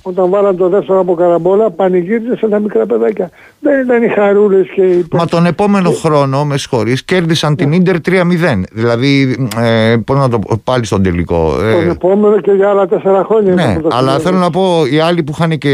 όταν 0.08 0.30
βάλαν 0.30 0.58
το 0.58 0.70
δεύτερο 0.70 1.00
από 1.00 1.14
καραμπόλα, 1.14 1.72
πανηγύριζε 1.72 2.48
τα 2.50 2.60
μικρά 2.60 2.86
παιδάκια. 2.86 3.30
Δεν 3.60 3.82
ήταν 3.82 4.04
οι 4.04 4.08
χαρούλες 4.08 4.68
και 4.76 4.82
οι. 4.82 5.08
Μα 5.12 5.26
τον 5.26 5.46
επόμενο 5.46 5.92
χρόνο, 5.92 6.46
με 6.46 6.58
συγχωρείς, 6.58 7.04
κέρδισαν 7.04 7.56
την 7.56 7.70
ναι. 7.70 7.78
ντερ 7.78 7.96
3-0. 7.96 8.64
Δηλαδή, 8.72 9.36
ε, 9.58 9.96
πώς 10.06 10.18
να 10.18 10.30
το 10.30 10.40
πω, 10.40 10.62
πάλι 10.64 10.86
στον 10.86 11.04
τελικό. 11.04 11.56
Ε, 11.62 11.72
τον 11.72 11.90
επόμενο 11.90 12.40
και 12.40 12.52
για 12.52 12.70
άλλα 12.70 12.88
τέσσερα 12.88 13.24
χρόνια. 13.24 13.54
Ναι, 13.54 13.78
αλλά 13.92 14.20
θέλω 14.20 14.38
να 14.38 14.50
πω, 14.50 14.86
οι 14.92 15.00
άλλοι 15.00 15.24
που 15.24 15.32
είχαν 15.36 15.58
και 15.58 15.74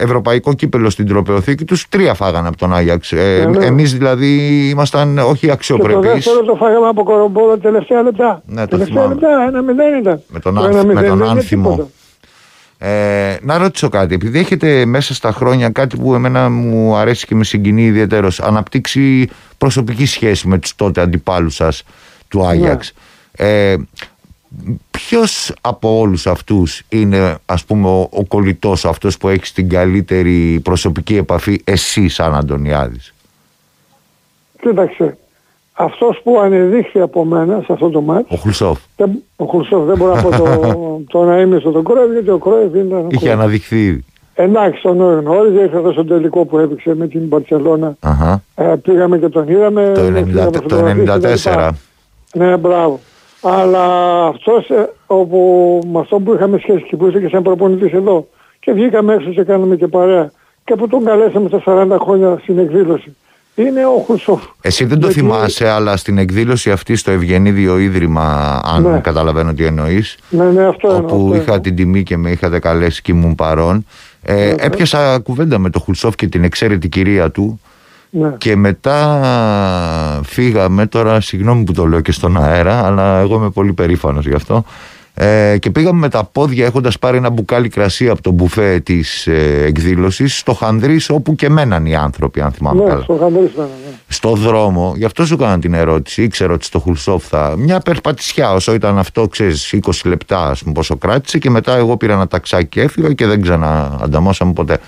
ευρωπαϊκό 0.00 0.52
κύπελο 0.52 0.90
στην 0.90 1.06
τροπεοθήκη 1.06 1.64
τους, 1.64 1.88
τρία 1.88 2.14
φάγανε 2.14 2.48
από 2.48 2.56
τον 2.56 2.74
Άγιαξ. 2.74 3.12
Ε, 3.12 3.46
ναι, 3.50 3.58
ναι. 3.58 3.64
Εμείς 3.64 3.92
δηλαδή 3.92 4.36
ήμασταν 4.68 5.18
όχι 5.18 5.50
αξιοπρεπεί. 5.50 5.92
Το 5.92 6.00
δεύτερο 6.00 6.44
το 6.44 6.54
φάγαμε 6.54 6.88
από 6.88 7.02
κορομπόλα 7.02 7.58
τελευταία 7.58 8.02
λεπτά. 8.02 8.42
Ναι, 8.46 8.66
τελευταία 8.66 9.06
λεπτά, 9.06 9.28
ένα 9.48 9.62
μηδέν 9.62 9.98
ήταν. 10.00 10.22
Με 10.28 10.38
τον, 10.38 10.58
με 10.86 11.02
τον 11.02 11.22
άνθιμο. 11.22 11.90
Ε, 12.78 13.36
να 13.42 13.58
ρωτήσω 13.58 13.88
κάτι, 13.88 14.14
επειδή 14.14 14.38
έχετε 14.38 14.84
μέσα 14.84 15.14
στα 15.14 15.32
χρόνια 15.32 15.70
κάτι 15.70 15.96
που 15.96 16.14
εμένα 16.14 16.50
μου 16.50 16.96
αρέσει 16.96 17.26
και 17.26 17.34
με 17.34 17.44
συγκινεί 17.44 17.84
ιδιαίτερος, 17.84 18.40
αναπτύξει 18.40 19.28
προσωπική 19.58 20.06
σχέση 20.06 20.48
με 20.48 20.58
τους 20.58 20.74
τότε 20.74 21.00
αντιπάλους 21.00 21.54
σας 21.54 21.84
του 22.28 22.46
Άγιαξ. 22.46 22.94
Ναι. 23.38 23.46
Ε, 23.46 23.76
ποιος 24.90 25.54
από 25.60 25.98
όλους 25.98 26.26
αυτούς 26.26 26.82
είναι 26.88 27.38
ας 27.46 27.64
πούμε 27.64 27.88
ο, 27.88 28.08
ο 28.10 28.24
κολλητός 28.24 28.84
αυτός 28.84 29.16
που 29.18 29.28
έχει 29.28 29.52
την 29.52 29.68
καλύτερη 29.68 30.60
προσωπική 30.62 31.16
επαφή 31.16 31.60
εσύ 31.64 32.08
σαν 32.08 32.34
Αντωνιάδης; 32.34 33.14
Κοίταξε, 34.60 35.16
αυτός 35.80 36.20
που 36.22 36.40
ανεδείχθη 36.40 37.00
από 37.00 37.24
μένα 37.24 37.62
σε 37.64 37.72
αυτό 37.72 37.90
το 37.90 38.00
μάτι. 38.00 38.34
Ο 38.34 38.36
Χουλσόφ. 38.36 38.78
ο 39.36 39.44
Χουλσόφ 39.44 39.84
δεν 39.84 39.96
μπορώ 39.96 40.14
να 40.14 40.22
πω 40.22 40.30
το, 40.30 40.44
το 41.12 41.24
να 41.24 41.40
είμαι 41.40 41.58
στον 41.58 41.84
Κρόεβ 41.84 42.12
γιατί 42.12 42.30
ο 42.30 42.38
Κρόεβ 42.38 42.74
ήταν... 42.74 43.06
Είχε 43.10 43.30
αναδειχθεί 43.30 43.84
ήδη. 43.84 44.04
Εντάξει, 44.34 44.82
τον 44.82 44.98
γνώριζε, 44.98 45.60
ήρθε 45.60 45.76
εδώ 45.76 45.92
στο 45.92 46.04
τελικό 46.04 46.44
που 46.44 46.58
έπαιξε 46.58 46.94
με 46.94 47.06
την 47.06 47.26
Μπαρτσελώνα. 47.26 47.96
Ε, 48.54 48.74
πήγαμε 48.82 49.18
και 49.18 49.28
τον 49.28 49.48
είδαμε. 49.48 49.92
Το 49.94 50.06
90, 50.46 50.62
το 50.68 50.76
94. 51.44 51.68
Ναι, 52.32 52.56
μπράβο. 52.56 53.00
Αλλά 53.42 54.24
αυτός 54.26 54.70
ε, 54.70 54.90
όπου, 55.06 55.80
με 55.92 55.98
αυτό 55.98 56.18
που 56.18 56.34
είχαμε 56.34 56.58
σχέση 56.58 56.82
και 56.82 56.96
που 56.96 57.06
είσαι 57.06 57.20
και 57.20 57.28
σαν 57.28 57.42
προπονητής 57.42 57.92
εδώ 57.92 58.28
και 58.60 58.72
βγήκαμε 58.72 59.14
έξω 59.14 59.30
και 59.30 59.42
κάναμε 59.42 59.76
και 59.76 59.86
παρέα 59.86 60.32
και 60.64 60.74
που 60.74 60.88
τον 60.88 61.04
καλέσαμε 61.04 61.48
στα 61.48 61.62
40 61.66 61.96
χρόνια 62.00 62.38
στην 62.42 62.58
εκδήλωση 62.58 63.16
είναι 63.62 63.86
ο 63.86 64.04
Χουσόφ. 64.06 64.42
Εσύ 64.60 64.84
δεν 64.84 65.00
το 65.00 65.10
θυμάσαι, 65.10 65.68
αλλά 65.68 65.96
στην 65.96 66.18
εκδήλωση 66.18 66.70
αυτή 66.70 66.96
στο 66.96 67.10
Ευγενίδιο 67.10 67.78
Ίδρυμα, 67.78 68.58
αν 68.64 68.82
ναι. 68.82 68.98
καταλαβαίνω 68.98 69.54
τι 69.54 69.64
εννοείς. 69.64 70.16
Ναι, 70.28 70.44
ναι, 70.44 70.66
αυτό 70.66 70.96
Όπου 70.96 71.34
είχα 71.34 71.60
την 71.60 71.76
τιμή 71.76 72.02
και 72.02 72.16
με 72.16 72.30
είχατε 72.30 72.58
καλέσει 72.58 73.02
και 73.02 73.12
ήμουν 73.12 73.34
παρόν. 73.34 73.86
Ε, 74.22 74.34
ναι, 74.34 74.40
ναι. 74.44 74.54
έπιασα 74.58 75.18
κουβέντα 75.18 75.58
με 75.58 75.70
τον 75.70 75.82
Χουλσόφ 75.82 76.14
και 76.14 76.26
την 76.26 76.44
εξαίρετη 76.44 76.88
κυρία 76.88 77.30
του. 77.30 77.60
Ναι. 78.10 78.34
Και 78.38 78.56
μετά 78.56 80.20
φύγαμε, 80.24 80.86
τώρα 80.86 81.20
συγγνώμη 81.20 81.64
που 81.64 81.72
το 81.72 81.86
λέω 81.86 82.00
και 82.00 82.12
στον 82.12 82.42
αέρα, 82.42 82.86
αλλά 82.86 83.18
εγώ 83.18 83.34
είμαι 83.34 83.50
πολύ 83.50 83.72
περήφανος 83.72 84.26
γι' 84.26 84.34
αυτό. 84.34 84.64
Ε, 85.20 85.58
και 85.58 85.70
πήγαμε 85.70 85.98
με 85.98 86.08
τα 86.08 86.24
πόδια 86.24 86.66
έχοντας 86.66 86.98
πάρει 86.98 87.16
ένα 87.16 87.30
μπουκάλι 87.30 87.68
κρασί 87.68 88.08
από 88.08 88.22
το 88.22 88.30
μπουφέ 88.30 88.80
της 88.80 89.26
ε, 89.26 89.64
εκδήλωσης 89.66 90.38
στο 90.38 90.54
Χανδρής 90.54 91.10
όπου 91.10 91.34
και 91.34 91.48
μέναν 91.48 91.86
οι 91.86 91.96
άνθρωποι 91.96 92.40
αν 92.40 92.52
θυμάμαι 92.52 92.82
ναι, 92.82 92.88
καλά. 92.88 93.02
Στο 93.02 93.16
Χανδρής 93.20 93.52
μέναν, 93.56 93.70
ναι. 93.84 93.96
Στο 94.08 94.34
δρόμο, 94.34 94.94
γι' 94.96 95.04
αυτό 95.04 95.26
σου 95.26 95.34
έκανα 95.34 95.58
την 95.58 95.74
ερώτηση, 95.74 96.22
ήξερα 96.22 96.52
ότι 96.52 96.64
στο 96.64 96.78
Χουλσόφ 96.78 97.26
θα... 97.26 97.54
Μια 97.58 97.80
περπατησιά 97.80 98.52
όσο 98.52 98.74
ήταν 98.74 98.98
αυτό, 98.98 99.28
ξέρεις, 99.28 99.74
20 99.86 99.90
λεπτά 100.04 100.48
ας 100.48 100.62
πούμε 100.62 100.72
πόσο 100.72 100.96
κράτησε 100.96 101.38
και 101.38 101.50
μετά 101.50 101.76
εγώ 101.76 101.96
πήρα 101.96 102.12
ένα 102.12 102.28
ταξάκι 102.28 102.66
και 102.66 102.80
έφυγα 102.80 103.12
και 103.12 103.26
δεν 103.26 103.42
ξαναανταμώσαμε 103.42 104.52
ποτέ. 104.52 104.78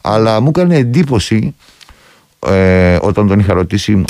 Αλλά 0.00 0.40
μου 0.40 0.48
έκανε 0.48 0.76
εντύπωση 0.76 1.54
ε, 2.46 2.98
όταν 3.02 3.28
τον 3.28 3.38
είχα 3.38 3.54
ρωτήσει 3.54 4.04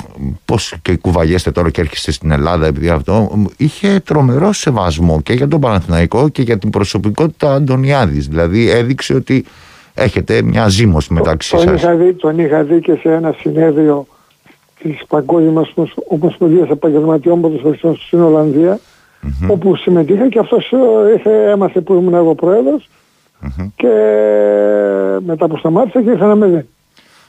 πώς 0.45 0.75
και 0.83 0.97
κουβαλιέστε 0.97 1.51
τώρα 1.51 1.71
και 1.71 1.81
έρχεστε 1.81 2.13
στην 2.13 2.31
Ελλάδα 2.31 2.67
επειδή 2.67 2.89
αυτό 2.89 3.47
είχε 3.57 4.01
τρομερό 4.05 4.53
σεβασμό 4.53 5.21
και 5.21 5.33
για 5.33 5.49
τον 5.49 5.61
Παναθηναϊκό 5.61 6.29
και 6.29 6.43
για 6.43 6.59
την 6.59 6.71
προσωπικότητα 6.71 7.55
Αντωνιάδης 7.55 8.29
δηλαδή 8.29 8.71
έδειξε 8.71 9.15
ότι 9.15 9.45
έχετε 9.95 10.43
μια 10.43 10.69
ζήμωση 10.69 11.13
μεταξύ 11.13 11.51
το, 11.51 11.59
σας 11.59 11.67
τον 11.67 11.75
είχα, 11.75 11.95
δει, 11.95 12.15
τον 12.15 12.39
είχα 12.39 12.63
δει 12.63 12.81
και 12.81 12.95
σε 12.95 13.13
ένα 13.13 13.35
συνέδριο 13.39 14.07
της 14.83 15.03
Παγκόσμιας 15.09 15.75
Ομοσπονδίας 16.09 16.69
Επαγγελματιών 16.69 17.41
Ποδοσφαιριστών 17.41 17.97
στην 17.97 18.21
Ολλανδία 18.23 18.79
mm-hmm. 18.79 19.49
όπου 19.51 19.77
συμμετείχα 19.77 20.29
και 20.29 20.39
αυτός 20.39 20.73
είχε, 21.17 21.31
έμαθε 21.31 21.81
που 21.81 21.95
ήμουν 21.95 22.15
εγώ 22.15 22.35
πρόεδρος 22.35 22.89
mm-hmm. 23.43 23.67
και 23.77 23.93
μετά 25.27 25.47
που 25.49 25.57
σταμάτησα 25.57 26.03
και 26.03 26.11
ήρθα 26.11 26.27
να 26.27 26.35
με 26.35 26.47
δει. 26.47 26.67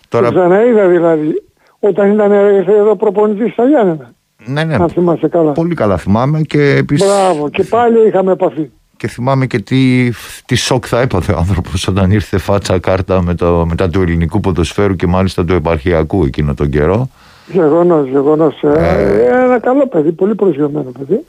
Τώρα... 0.10 0.32
Το 0.32 0.36
ξαναείδα 0.40 0.88
δηλαδή 0.88 1.44
όταν 1.80 2.12
ήταν 2.12 2.32
εδώ 2.68 2.96
προπονητής 2.96 3.52
στα 3.52 3.68
Γιάννενα. 3.68 4.14
Ναι, 4.46 4.64
ναι. 4.64 4.76
Αν 4.76 4.90
θυμάσαι 4.90 5.28
καλά. 5.28 5.52
Πολύ 5.52 5.76
καλά 5.76 5.98
θυμάμαι 5.98 6.42
και 6.42 6.76
επίσης... 6.76 7.08
Μπράβο 7.08 7.50
και 7.50 7.64
πάλι 7.64 8.08
είχαμε 8.08 8.32
επαφή. 8.32 8.70
Και 8.98 9.08
θυμάμαι 9.08 9.46
και 9.46 9.60
τι, 9.60 10.12
τι 10.46 10.56
σοκ 10.56 10.86
θα 10.88 11.02
έπαθε 11.02 11.32
ο 11.32 11.38
άνθρωπος 11.38 11.88
όταν 11.88 12.12
ήρθε 12.12 12.38
φάτσα 12.38 12.80
κάρτα 12.80 13.22
με 13.22 13.34
το, 13.34 13.66
μετά 13.66 13.90
του 13.90 14.02
ελληνικού 14.02 14.40
ποδοσφαίρου 14.40 14.96
και 14.96 15.08
μάλιστα 15.08 15.46
του 15.46 15.54
επαρχιακού 15.54 16.24
εκείνο 16.24 16.54
τον 16.54 16.70
καιρό. 16.70 17.10
Γεγονός, 17.48 18.08
γεγονός. 18.08 18.64
Ε, 18.64 18.68
ε, 18.68 19.44
ένα 19.44 19.60
καλό 19.60 19.88
παιδί, 19.88 20.12
πολύ 20.12 20.36
προσγειωμένο 20.36 20.92
παιδί. 21.00 21.20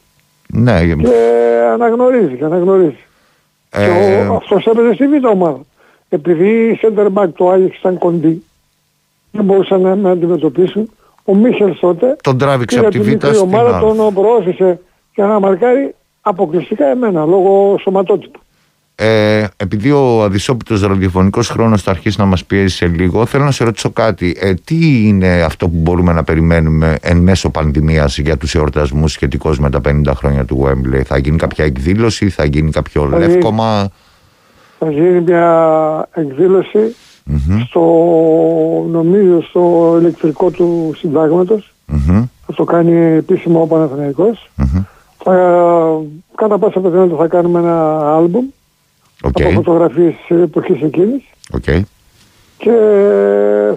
Ναι. 0.48 0.84
Και 0.84 1.08
αναγνωρίζει, 1.72 2.34
και 2.34 2.44
αναγνωρίζει. 2.44 3.04
Ε... 3.70 3.84
Και 3.84 4.28
ο, 4.30 4.34
αυτός 4.34 4.66
έπαιζε 4.66 4.94
στη 4.94 5.06
β' 5.06 5.24
ομάδα. 5.24 5.60
Επειδή 6.08 6.48
η 6.48 6.80
center 6.82 7.06
back 7.12 7.28
το 7.36 7.50
Άγιεξ 7.50 7.78
ήταν 7.78 7.98
κοντή, 7.98 8.44
δεν 9.36 9.44
μπορούσαν 9.44 9.80
να 9.80 9.96
με 9.96 10.10
αντιμετωπίσουν. 10.10 10.90
Ο 11.24 11.34
Μίχελ 11.34 11.76
τότε 11.80 12.16
τον 12.22 12.38
τράβηξε 12.38 12.78
από 12.78 12.88
τη 12.88 13.00
Β' 13.00 13.24
στην 13.24 13.34
ομάδα, 13.36 13.80
τον 13.80 14.14
προώθησε 14.14 14.80
για 15.14 15.26
να 15.26 15.40
μαρκάρει 15.40 15.94
αποκλειστικά 16.20 16.86
εμένα 16.86 17.24
λόγω 17.24 17.78
σωματότυπου. 17.80 18.40
Ε, 18.98 19.46
επειδή 19.56 19.90
ο 19.90 20.22
αδυσόπιτος 20.22 20.82
ραδιοφωνικός 20.82 21.48
χρόνος 21.48 21.82
θα 21.82 21.90
αρχίσει 21.90 22.20
να 22.20 22.26
μας 22.26 22.44
πιέζει 22.44 22.74
σε 22.74 22.86
λίγο 22.86 23.26
θέλω 23.26 23.44
να 23.44 23.50
σε 23.50 23.64
ρωτήσω 23.64 23.90
κάτι 23.90 24.36
ε, 24.40 24.54
τι 24.54 25.06
είναι 25.06 25.42
αυτό 25.42 25.68
που 25.68 25.76
μπορούμε 25.76 26.12
να 26.12 26.24
περιμένουμε 26.24 26.96
εν 27.02 27.16
μέσω 27.16 27.50
πανδημίας 27.50 28.18
για 28.18 28.36
τους 28.36 28.54
εορτασμούς 28.54 29.12
σχετικώς 29.12 29.58
με 29.58 29.70
τα 29.70 29.80
50 29.84 30.02
χρόνια 30.14 30.44
του 30.44 30.66
Wembley; 30.66 31.00
Θα 31.04 31.18
γίνει 31.18 31.36
κάποια 31.36 31.64
εκδήλωση, 31.64 32.28
θα 32.28 32.44
γίνει 32.44 32.70
κάποιο 32.70 33.08
θα 33.10 33.18
λεύκομα; 33.18 33.88
Θα 34.78 34.90
γίνει 34.90 35.20
μια 35.20 36.08
εκδηλωση 37.30 37.66
στο 37.68 37.80
νομίζω 38.90 39.42
στο 39.42 39.96
ηλεκτρικό 40.00 40.50
του 40.50 40.92
συντάγματος 40.96 41.74
θα 42.46 42.52
το 42.54 42.64
κάνει 42.64 42.92
επίσημα 42.92 43.60
ο 43.60 43.66
Παναθηναϊκός 43.66 44.50
θα, 45.18 45.34
κατά 46.34 46.58
πάσα 46.58 46.80
πιθανότητα 46.80 47.16
θα 47.16 47.26
κάνουμε 47.26 47.58
ένα 47.58 48.14
άλμπουμ 48.14 48.46
okay. 49.22 49.42
από 49.42 49.50
φωτογραφίες 49.50 50.14
της 50.26 50.42
εποχής 50.42 50.82
εκείνης. 50.82 51.22
Okay. 51.52 51.80
Και 52.58 52.72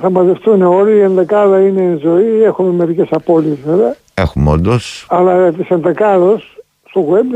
θα 0.01 0.09
μαζευτούν 0.09 0.61
όλοι, 0.61 0.95
η 0.95 1.01
ενδεκάδα 1.01 1.59
είναι 1.59 1.97
ζωή, 2.01 2.43
έχουμε 2.43 2.71
μερικές 2.71 3.07
απώλειες 3.11 3.57
βέβαια. 3.65 3.95
Έχουμε 4.13 4.49
όντως. 4.49 5.05
Αλλά 5.09 5.51
τις 5.51 5.69
ενδεκάδος 5.69 6.58
στο 6.89 7.07
web 7.09 7.33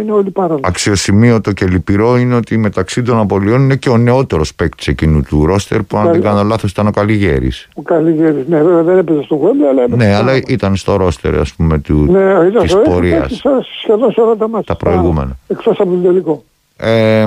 είναι 0.00 0.12
όλοι 0.12 0.30
παρόν. 0.30 0.60
Αξιοσημείωτο 0.62 1.52
και 1.52 1.66
λυπηρό 1.66 2.16
είναι 2.16 2.34
ότι 2.34 2.56
μεταξύ 2.56 3.02
των 3.02 3.18
απολειών 3.18 3.60
είναι 3.62 3.76
και 3.76 3.88
ο 3.88 3.96
νεότερος 3.96 4.54
παίκτης 4.54 4.86
εκείνου 4.86 5.22
του 5.22 5.46
ρόστερ 5.46 5.82
που, 5.82 5.96
αν 5.96 6.10
δεν 6.10 6.22
κάνω 6.22 6.42
λάθος, 6.42 6.70
ήταν 6.70 6.86
ο 6.86 6.90
Καλιγέρη. 6.90 7.52
Ο 7.74 7.82
Καλιγέρη, 7.82 8.44
ναι, 8.48 8.62
βέβαια 8.62 8.82
δεν 8.82 8.98
έπαιζε 8.98 9.22
στο 9.22 9.40
web, 9.42 9.68
αλλά. 9.70 9.96
Ναι, 9.96 10.14
αλλά 10.14 10.36
ήταν 10.46 10.76
στο 10.76 10.96
ρόστερ, 10.96 11.38
ας 11.38 11.52
πούμε, 11.54 11.78
του, 11.78 12.06
ναι, 12.10 12.60
της 12.60 12.76
πορείας. 12.84 13.42
Σχεδόν 13.82 14.12
σε 14.12 14.20
όλα 14.20 14.36
τα 14.36 14.48
μάτια. 14.48 14.74
Τα 14.74 14.76
προηγούμενα. 14.76 15.36
Εκτός 15.48 15.80
από 15.80 15.90
τον 15.90 16.02
τελικό. 16.02 16.44
Ε, 16.76 17.24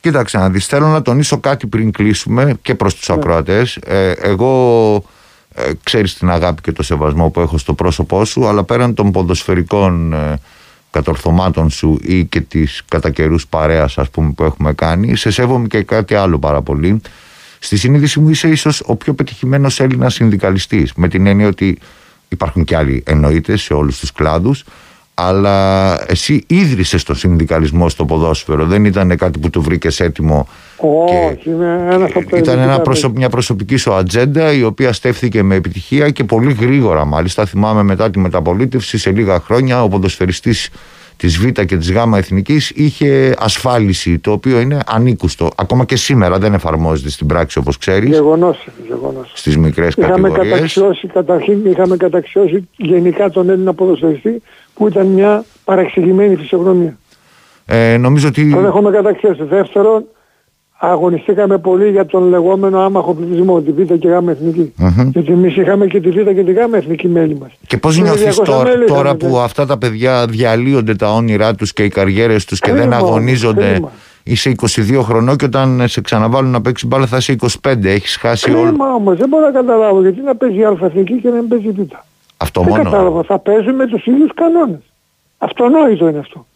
κοίταξε 0.00 0.38
να 0.38 0.50
δεις, 0.50 0.66
θέλω 0.66 0.86
να 0.86 1.02
τονίσω 1.02 1.38
κάτι 1.38 1.66
πριν 1.66 1.92
κλείσουμε 1.92 2.54
και 2.62 2.74
προς 2.74 2.94
τους 2.94 3.08
ναι. 3.08 3.14
ακροατές. 3.14 3.76
Ε, 3.76 4.10
εγώ 4.10 4.94
ε, 5.54 5.70
ξέρεις 5.82 6.14
την 6.18 6.30
αγάπη 6.30 6.60
και 6.60 6.72
το 6.72 6.82
σεβασμό 6.82 7.30
που 7.30 7.40
έχω 7.40 7.58
στο 7.58 7.74
πρόσωπό 7.74 8.24
σου, 8.24 8.46
αλλά 8.46 8.64
πέραν 8.64 8.94
των 8.94 9.10
ποδοσφαιρικών 9.10 10.12
ε, 10.12 10.38
κατορθωμάτων 10.94 11.70
σου 11.70 11.98
ή 12.02 12.24
και 12.24 12.40
της 12.40 12.82
κατά 12.88 13.10
καιρούς 13.10 13.46
παρέας 13.46 13.98
ας 13.98 14.10
πούμε 14.10 14.32
που 14.32 14.44
έχουμε 14.44 14.72
κάνει, 14.72 15.16
σε 15.16 15.30
σέβομαι 15.30 15.66
και 15.66 15.82
κάτι 15.82 16.14
άλλο 16.14 16.38
πάρα 16.38 16.62
πολύ. 16.62 17.00
Στη 17.58 17.76
συνείδηση 17.76 18.20
μου 18.20 18.28
είσαι 18.28 18.48
ίσως 18.48 18.82
ο 18.86 18.96
πιο 18.96 19.14
πετυχημένος 19.14 19.80
Έλληνας 19.80 20.14
συνδικαλιστής, 20.14 20.92
με 20.94 21.08
την 21.08 21.26
έννοια 21.26 21.46
ότι 21.48 21.78
υπάρχουν 22.28 22.64
και 22.64 22.76
άλλοι 22.76 23.02
εννοείται 23.06 23.56
σε 23.56 23.74
όλους 23.74 23.98
τους 23.98 24.12
κλάδους, 24.12 24.64
αλλά 25.14 25.98
εσύ 26.10 26.44
ίδρυσες 26.46 27.02
τον 27.02 27.16
συνδικαλισμό 27.16 27.88
στο 27.88 28.04
ποδόσφαιρο. 28.04 28.64
Δεν 28.64 28.84
ήταν 28.84 29.16
κάτι 29.16 29.38
που 29.38 29.50
το 29.50 29.62
βρήκες 29.62 30.00
έτοιμο 30.00 30.46
όχι, 30.76 31.50
ένας 31.90 32.10
ήταν 32.34 32.58
ένα 32.58 32.82
μια 33.14 33.28
προσωπική 33.28 33.76
σου 33.76 33.92
ατζέντα 33.92 34.52
η 34.52 34.62
οποία 34.62 34.92
στέφθηκε 34.92 35.42
με 35.42 35.54
επιτυχία 35.54 36.10
και 36.10 36.24
πολύ 36.24 36.52
γρήγορα 36.52 37.04
μάλιστα. 37.04 37.44
Θυμάμαι 37.46 37.82
μετά 37.82 38.10
τη 38.10 38.18
μεταπολίτευση 38.18 38.98
σε 38.98 39.10
λίγα 39.10 39.40
χρόνια 39.40 39.82
ο 39.82 39.88
ποδοσφαιριστής 39.88 40.70
της 41.16 41.38
Β 41.38 41.46
και 41.46 41.76
της 41.76 41.90
Γ 41.92 41.96
Εθνικής 42.16 42.70
είχε 42.70 43.34
ασφάλιση 43.38 44.18
το 44.18 44.30
οποίο 44.32 44.60
είναι 44.60 44.78
ανήκουστο. 44.86 45.50
Ακόμα 45.56 45.84
και 45.84 45.96
σήμερα 45.96 46.38
δεν 46.38 46.54
εφαρμόζεται 46.54 47.10
στην 47.10 47.26
πράξη 47.26 47.58
όπως 47.58 47.78
ξέρεις. 47.78 48.10
Γεγονός, 48.10 48.68
γεγονός. 48.86 49.32
στις 49.34 49.56
μικρές 49.56 49.94
είχαμε 49.94 50.30
καταξιώσει, 50.30 51.06
καταρχήν 51.06 51.66
είχαμε 51.66 51.96
καταξιώσει 51.96 52.68
γενικά 52.76 53.30
τον 53.30 53.50
Έλληνα 53.50 53.74
ποδοσφαιριστή 53.74 54.42
που 54.74 54.88
ήταν 54.88 55.06
μια 55.06 55.44
παραξηγημένη 55.64 56.36
φυσιογνωμία. 56.36 56.98
Ε, 57.66 57.96
νομίζω 57.96 58.28
ότι... 58.28 58.50
Τον 58.50 58.66
έχουμε 58.66 58.90
καταξιώσει. 58.90 59.42
Δεύτερον, 59.42 60.04
αγωνιστήκαμε 60.78 61.58
πολύ 61.58 61.90
για 61.90 62.06
τον 62.06 62.28
λεγόμενο 62.28 62.80
άμαχο 62.80 63.14
πληθυσμό, 63.14 63.60
τη 63.60 63.72
Β 63.72 63.92
και 63.92 64.08
Γ 64.08 64.28
εθνική. 64.28 64.74
Mm-hmm. 64.78 65.08
Γιατί 65.12 65.32
εμείς 65.32 65.56
είχαμε 65.56 65.86
και 65.86 66.00
τη 66.00 66.10
Β 66.10 66.14
και 66.14 66.44
τη 66.44 66.52
Γ 66.52 66.56
εθνική 66.72 67.08
μέλη 67.08 67.36
μας. 67.40 67.50
Και 67.66 67.76
πώς 67.76 67.98
νιώθει 67.98 68.42
τώρα, 68.42 68.84
τώρα 68.86 69.14
που 69.14 69.38
αυτά 69.38 69.66
τα 69.66 69.78
παιδιά 69.78 70.26
διαλύονται 70.26 70.94
τα 70.94 71.14
όνειρά 71.14 71.54
τους 71.54 71.72
και 71.72 71.84
οι 71.84 71.88
καριέρες 71.88 72.44
τους 72.44 72.60
και 72.60 72.72
δεν 72.72 72.92
αγωνίζονται. 72.92 73.70
Κρίμα. 73.70 73.92
Είσαι 74.26 74.54
22 74.56 75.00
χρονών 75.02 75.36
και 75.36 75.44
όταν 75.44 75.88
σε 75.88 76.00
ξαναβάλουν 76.00 76.50
να 76.50 76.60
παίξει 76.60 76.86
μπάλα 76.86 77.06
θα 77.06 77.16
είσαι 77.16 77.36
25. 77.62 77.84
Έχεις 77.84 78.16
χάσει 78.16 78.50
όλο. 78.50 78.62
Κρίμα 78.62 78.94
όμως, 78.94 79.16
δεν 79.16 79.28
μπορώ 79.28 79.44
να 79.44 79.52
καταλάβω 79.52 80.00
γιατί 80.02 80.20
να 80.20 80.36
παίζει 80.36 80.64
Α 80.64 80.76
εθνική 80.82 81.20
και 81.20 81.28
να 81.28 81.34
μην 81.34 81.48
παίζει 81.48 81.70
Β. 81.70 81.80
Αυτό 82.36 82.60
δεν 82.60 82.70
μόνο. 82.70 82.82
Κατάλαβα, 82.82 83.22
θα 83.22 83.38
παίζουμε 83.38 83.86
τους 83.86 84.06
ίδιους 84.06 84.34
κανόνες. 84.34 84.92
Αυτονόητο 85.38 86.08
είναι 86.08 86.18
αυτό. 86.18 86.46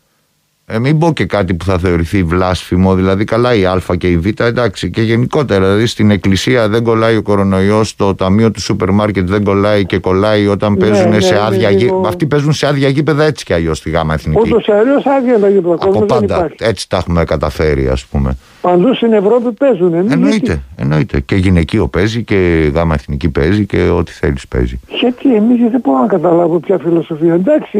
Ε, 0.70 0.78
μην 0.78 0.98
πω 0.98 1.12
και 1.12 1.24
κάτι 1.24 1.54
που 1.54 1.64
θα 1.64 1.78
θεωρηθεί 1.78 2.22
βλάσφημο, 2.22 2.94
δηλαδή 2.94 3.24
καλά 3.24 3.54
η 3.54 3.64
Α 3.64 3.80
και 3.98 4.06
η 4.06 4.16
Β, 4.16 4.26
εντάξει, 4.40 4.90
και 4.90 5.02
γενικότερα. 5.02 5.64
Δηλαδή 5.64 5.86
στην 5.86 6.10
εκκλησία 6.10 6.68
δεν 6.68 6.82
κολλάει 6.82 7.16
ο 7.16 7.22
κορονοϊός, 7.22 7.96
το 7.96 8.14
ταμείο 8.14 8.50
του 8.50 8.60
σούπερ 8.60 8.90
μάρκετ 8.90 9.28
δεν 9.28 9.44
κολλάει 9.44 9.86
και 9.86 9.98
κολλάει 9.98 10.46
όταν 10.46 10.72
ναι, 10.72 10.78
παίζουν 10.78 11.08
ναι, 11.08 11.20
σε 11.20 11.34
ναι, 11.34 11.40
άδεια 11.40 11.70
ναι, 11.70 12.06
Αυτοί 12.06 12.26
παίζουν 12.26 12.52
σε 12.52 12.66
άδεια 12.66 12.88
γήπεδα 12.88 13.24
έτσι 13.24 13.44
κι 13.44 13.52
αλλιώς 13.52 13.78
στη 13.78 13.90
ΓΑΜΑ 13.90 14.14
Εθνική. 14.14 14.40
Ούτως 14.40 14.66
ή 14.66 14.72
αλλιώς 14.72 15.06
άδεια 15.06 15.38
τα 15.38 15.48
γήπεδα. 15.48 15.74
Από 15.74 16.02
πάντα 16.02 16.50
έτσι 16.58 16.88
τα 16.88 16.96
έχουμε 16.96 17.24
καταφέρει, 17.24 17.88
ας 17.88 18.04
πούμε. 18.04 18.36
Παντού 18.60 18.94
στην 18.94 19.12
Ευρώπη 19.12 19.52
παίζουν. 19.52 19.94
Εμείς 19.94 20.12
εννοείται, 20.12 20.36
γιατί... 20.38 20.62
εννοείται. 20.76 21.20
Και 21.20 21.36
γυναικείο 21.36 21.88
παίζει 21.88 22.24
και 22.24 22.70
γάμα 22.74 22.94
εθνική 22.94 23.28
παίζει 23.28 23.66
και 23.66 23.88
ό,τι 23.88 24.12
θέλεις 24.12 24.48
παίζει. 24.48 24.80
Γιατί 24.88 25.34
εμείς 25.34 25.70
δεν 25.70 25.80
μπορώ 25.84 26.00
να 26.00 26.06
καταλάβω 26.06 26.58
ποια 26.58 26.78
φιλοσοφία. 26.78 27.34
Εντάξει, 27.34 27.78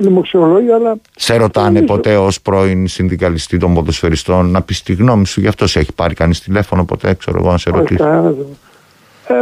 λοιμοξιολόγοι, 0.00 0.70
αλλά. 0.70 0.96
Σε 1.16 1.36
ρωτάνε 1.36 1.82
ποτέ 1.82 2.16
ως 2.16 2.40
πρώην 2.40 2.88
συνδικαλιστή 2.88 3.58
των 3.58 3.74
ποδοσφαιριστών 3.74 4.50
να 4.50 4.62
πεις 4.62 4.82
τη 4.82 4.94
γνώμη 4.94 5.26
σου, 5.26 5.40
γι' 5.40 5.46
αυτό 5.46 5.66
σε 5.66 5.78
έχει 5.78 5.92
πάρει 5.92 6.14
κανείς 6.14 6.40
τηλέφωνο 6.40 6.84
ποτέ, 6.84 7.14
ξέρω 7.14 7.38
εγώ 7.38 7.50
να 7.50 7.58
σε 7.58 7.70
ρωτήσει. 7.70 8.02
Ε, 9.26 9.34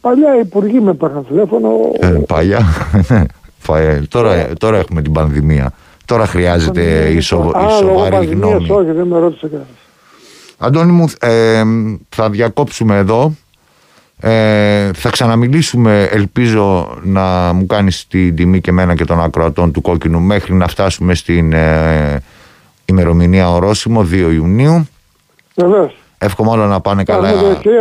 παλιά 0.00 0.36
οι 0.36 0.40
υπουργοί 0.40 0.80
με 0.80 0.94
πάραν 0.94 1.26
τηλέφωνο. 1.26 1.70
Ε, 2.00 2.06
παλιά, 2.06 2.60
ναι. 3.08 3.24
τώρα, 4.08 4.46
τώρα 4.58 4.76
έχουμε 4.78 5.02
την 5.02 5.12
πανδημία. 5.12 5.72
Τώρα 6.04 6.26
χρειάζεται 6.26 7.08
η, 7.08 7.20
σοβ... 7.20 7.46
η 7.46 7.70
σοβαρή 7.78 8.26
γνώμη. 8.26 8.70
Όχι, 8.70 8.90
δεν 8.90 9.06
με 9.06 9.18
ρώτησε 9.18 9.46
κανένας. 9.46 9.68
Αντώνη 10.58 10.92
μου, 10.92 11.08
ε, 11.20 11.62
θα 12.08 12.30
διακόψουμε 12.30 12.96
εδώ. 12.96 13.34
Ε, 14.20 14.90
θα 14.92 15.10
ξαναμιλήσουμε, 15.10 16.02
ελπίζω 16.02 16.96
να 17.02 17.52
μου 17.52 17.66
κάνεις 17.66 18.06
την 18.06 18.36
τιμή 18.36 18.60
και 18.60 18.72
μένα 18.72 18.94
και 18.94 19.04
των 19.04 19.22
ακροατών 19.22 19.72
του 19.72 19.80
κόκκινου 19.80 20.20
μέχρι 20.20 20.54
να 20.54 20.66
φτάσουμε 20.66 21.14
στην 21.14 21.52
ε, 21.52 22.22
ημερομηνία 22.84 23.50
ορόσημο 23.50 24.00
2 24.00 24.12
Ιουνίου. 24.12 24.88
Βεβαίως. 25.54 25.96
Εύχομαι 26.18 26.50
όλα 26.50 26.66
να 26.66 26.80
πάνε 26.80 27.04
καλά 27.04 27.32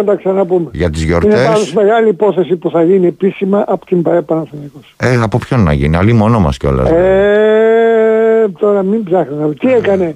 τα 0.06 0.16
ξαναπούμε. 0.16 0.70
για 0.74 0.90
τις 0.90 1.04
γιορτές. 1.04 1.40
Είναι 1.40 1.46
πάντως 1.46 1.74
μεγάλη 1.74 2.10
υπόθεση 2.10 2.56
που 2.56 2.70
θα 2.70 2.84
γίνει 2.84 3.08
επίσημα 3.08 3.64
από 3.68 3.86
την 3.86 4.02
ΠαΕ 4.02 4.22
Παναθηναϊκός. 4.22 4.96
Ε, 4.98 5.22
από 5.22 5.38
ποιον 5.38 5.64
να 5.64 5.74
γίνει, 5.74 5.96
αλλή 5.96 6.14
μόνο 6.14 6.40
μας 6.40 6.58
κιόλας. 6.58 6.90
Ε, 6.90 8.48
τώρα 8.60 8.84
μην 8.84 9.04
ψάχνω. 9.04 9.50
Τι 9.50 9.74
έκανε 9.74 10.16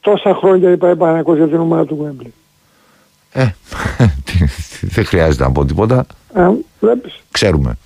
τόσα 0.00 0.34
χρόνια 0.34 0.70
η 0.70 0.76
ΠαΕ 0.76 0.94
Παναθηναϊκός 0.94 1.36
για 1.36 1.48
την 1.48 1.58
ομάδα 1.58 1.84
του 1.84 1.96
Γουέμπλη. 1.98 2.32
Ε, 3.32 3.46
δεν 4.94 5.04
χρειάζεται 5.04 5.44
να 5.44 5.52
πω 5.52 5.64
τίποτα. 5.64 6.06
Ε, 6.34 6.48
βλέπεις. 6.80 7.20
Ξέρουμε. 7.30 7.78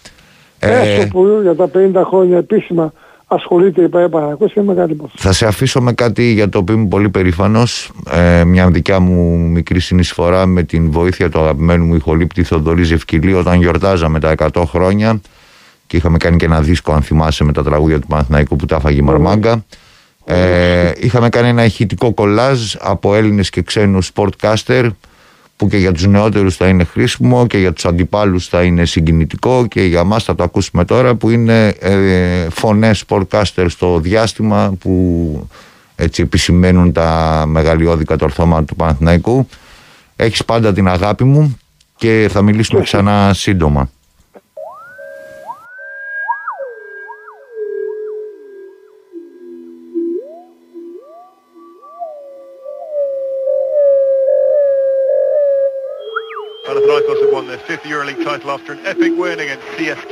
Έστω 0.59 1.01
ε, 1.03 1.07
που 1.07 1.39
για 1.43 1.55
τα 1.55 1.71
50 1.75 2.03
χρόνια 2.07 2.37
επίσημα 2.37 2.93
ασχολείται 3.27 3.83
η 3.83 3.89
ΠαΕ 3.89 4.09
Παναθηναϊκός 4.09 4.55
είναι 4.55 4.65
μεγάλη 4.65 4.93
υπόθεση. 4.93 5.23
Θα 5.23 5.33
σε 5.33 5.47
αφήσω 5.47 5.81
με 5.81 5.93
κάτι 5.93 6.33
για 6.33 6.49
το 6.49 6.59
οποίο 6.59 6.75
είμαι 6.75 6.89
πολύ 6.89 7.09
περήφανος. 7.09 7.91
Ε, 8.11 8.45
μια 8.45 8.71
δικιά 8.71 9.01
μου 9.01 9.39
μικρή 9.39 9.81
συνεισφορά 9.81 10.47
με 10.47 10.63
την 10.63 10.91
βοήθεια 10.91 11.29
του 11.29 11.41
αγαπημένου 11.41 11.85
μου 11.85 11.95
ηχολήπτη 11.95 12.43
Θοδωρή 12.43 12.83
Ζευκυλή 12.83 13.35
όταν 13.35 13.61
γιορτάζαμε 13.61 14.21
τα 14.21 14.35
100 14.37 14.63
χρόνια 14.67 15.21
και 15.87 15.97
είχαμε 15.97 16.17
κάνει 16.17 16.37
και 16.37 16.45
ένα 16.45 16.61
δίσκο 16.61 16.93
αν 16.93 17.03
θυμάσαι 17.03 17.45
με 17.45 17.53
τα 17.53 17.63
τραγούδια 17.63 18.01
του 18.01 18.07
Παναθηναϊκού 18.07 18.57
που 18.57 18.67
τα 18.67 18.77
έφαγε 18.77 18.99
η 18.99 19.03
Μαρμάγκα. 19.03 19.65
Ε, 20.25 20.91
είχαμε 20.97 21.29
κάνει 21.29 21.49
ένα 21.49 21.65
ηχητικό 21.65 22.13
κολάζ 22.13 22.75
από 22.81 23.15
Έλληνες 23.15 23.51
και 23.51 23.63
ξένους 23.63 24.11
sportcaster 24.15 24.89
που 25.63 25.69
και 25.69 25.77
για 25.77 25.93
τους 25.93 26.07
νεότερους 26.07 26.57
θα 26.57 26.69
είναι 26.69 26.85
χρήσιμο 26.85 27.47
και 27.47 27.59
για 27.59 27.73
τους 27.73 27.85
αντιπάλους 27.85 28.49
θα 28.49 28.63
είναι 28.63 28.85
συγκινητικό 28.85 29.67
και 29.67 29.83
για 29.83 30.05
μας 30.05 30.25
θα 30.25 30.35
το 30.35 30.43
ακούσουμε 30.43 30.85
τώρα 30.85 31.15
που 31.15 31.31
είναι 31.31 31.69
ε, 31.69 32.47
φωνές 32.51 33.05
sportcaster 33.09 33.67
στο 33.69 33.99
διάστημα 33.99 34.75
που 34.81 35.49
έτσι 35.97 36.23
επισημαίνουν 36.23 36.93
τα 36.93 37.45
μεγαλειώδη 37.47 38.05
κατορθώματα 38.05 38.65
του 38.65 38.77
Παναθηναϊκού. 38.77 39.47
Έχεις 40.17 40.45
πάντα 40.45 40.73
την 40.73 40.89
αγάπη 40.89 41.25
μου 41.25 41.59
και 41.97 42.29
θα 42.33 42.43
μιλήσουμε 42.43 42.81
ξανά 42.81 43.31
σύντομα. 43.35 43.91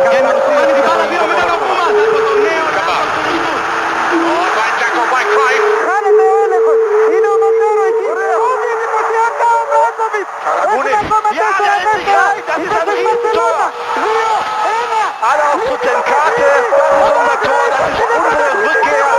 δεύτερα. 12.61 12.63
Η 12.63 12.67
Σέντες 12.73 12.99
Μπαρσελόνα. 13.05 13.65
Δύο, 14.03 14.31
ένα. 14.79 15.01
Alle 15.29 15.45
auf 15.53 15.61
Guten-Karte, 15.69 16.47
das 16.77 16.89
ist 16.97 17.15
unser 17.19 17.37
Tor, 17.45 17.65
das 17.73 17.83
ist 17.91 18.01
unsere 18.17 18.47
Rückkehr 18.65 19.11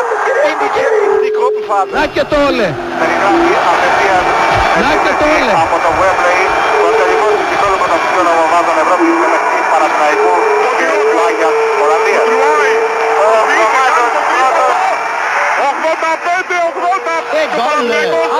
in 0.50 0.56
die 0.62 0.70
Champions 0.76 1.16
League 1.22 1.36
Gruppenphase. 1.38 1.90
Να 1.98 2.04
και 2.14 2.22
το 2.30 2.36
όλε. 2.48 2.68
Περιγράφει 3.00 3.52
απευθείας 3.72 4.24
Να 4.84 4.92
και 5.04 5.12
το 5.20 5.26
όλε. 5.36 5.52
από 5.64 5.76
το 5.84 5.90
Wembley 6.00 6.40
το 6.82 6.88
τελικό 6.98 7.26
της 7.38 7.48
εισόδου 7.54 7.76
των 7.92 8.00
δύο 8.04 8.22
ομάδων 8.46 8.74
Ευρώπης 8.82 9.14
μεταξύ 9.22 9.58
Παναθηναϊκού 9.72 10.32
και 10.78 10.86
Άγιας 11.26 11.56
Ολλανδίας. 11.82 12.26
Ο 13.22 13.28
Ρωμάνος 13.58 14.12
πρώτος 14.28 14.74
85-80 15.82 17.08
E 17.40 17.44
gol. 17.58 17.88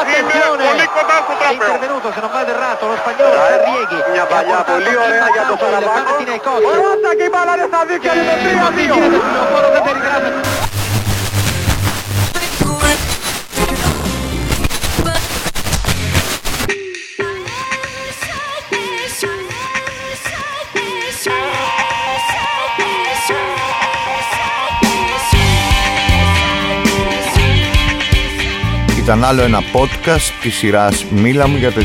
Attenzione. 0.01 0.63
È 1.49 1.53
intervenuto, 1.53 2.07
se 2.15 2.21
non 2.21 2.31
vado 2.31 2.51
errato, 2.51 2.83
lo 2.87 2.97
spagnolo 3.03 3.35
Sarrieghi. 3.49 3.99
Μια 4.13 4.25
παλιά 4.33 4.61
πολύ 4.71 4.95
ωραία 5.05 5.27
για 5.35 5.45
το 5.51 5.55
Σαραβάκο. 5.61 5.93
Παναθηναϊκός. 5.99 6.61
Οράτα 6.71 7.11
και 7.19 7.25
η 7.29 7.31
μπάλα 7.33 7.53
είναι 7.57 7.67
στα 7.71 7.81
δίκτυα 7.89 8.13
είναι 8.15 8.25
το 8.31 8.37
3-2. 8.45 8.95
Γίνεται 8.95 10.31
sul 10.59 10.72
Ήταν 29.13 29.25
άλλο 29.25 29.43
ένα 29.43 29.61
podcast 29.73 30.31
της 30.43 30.55
σειράς 30.55 31.05
«Μίλα 31.05 31.49
μου 31.49 31.57
για 31.57 31.73
το 31.73 31.81
21». 31.81 31.85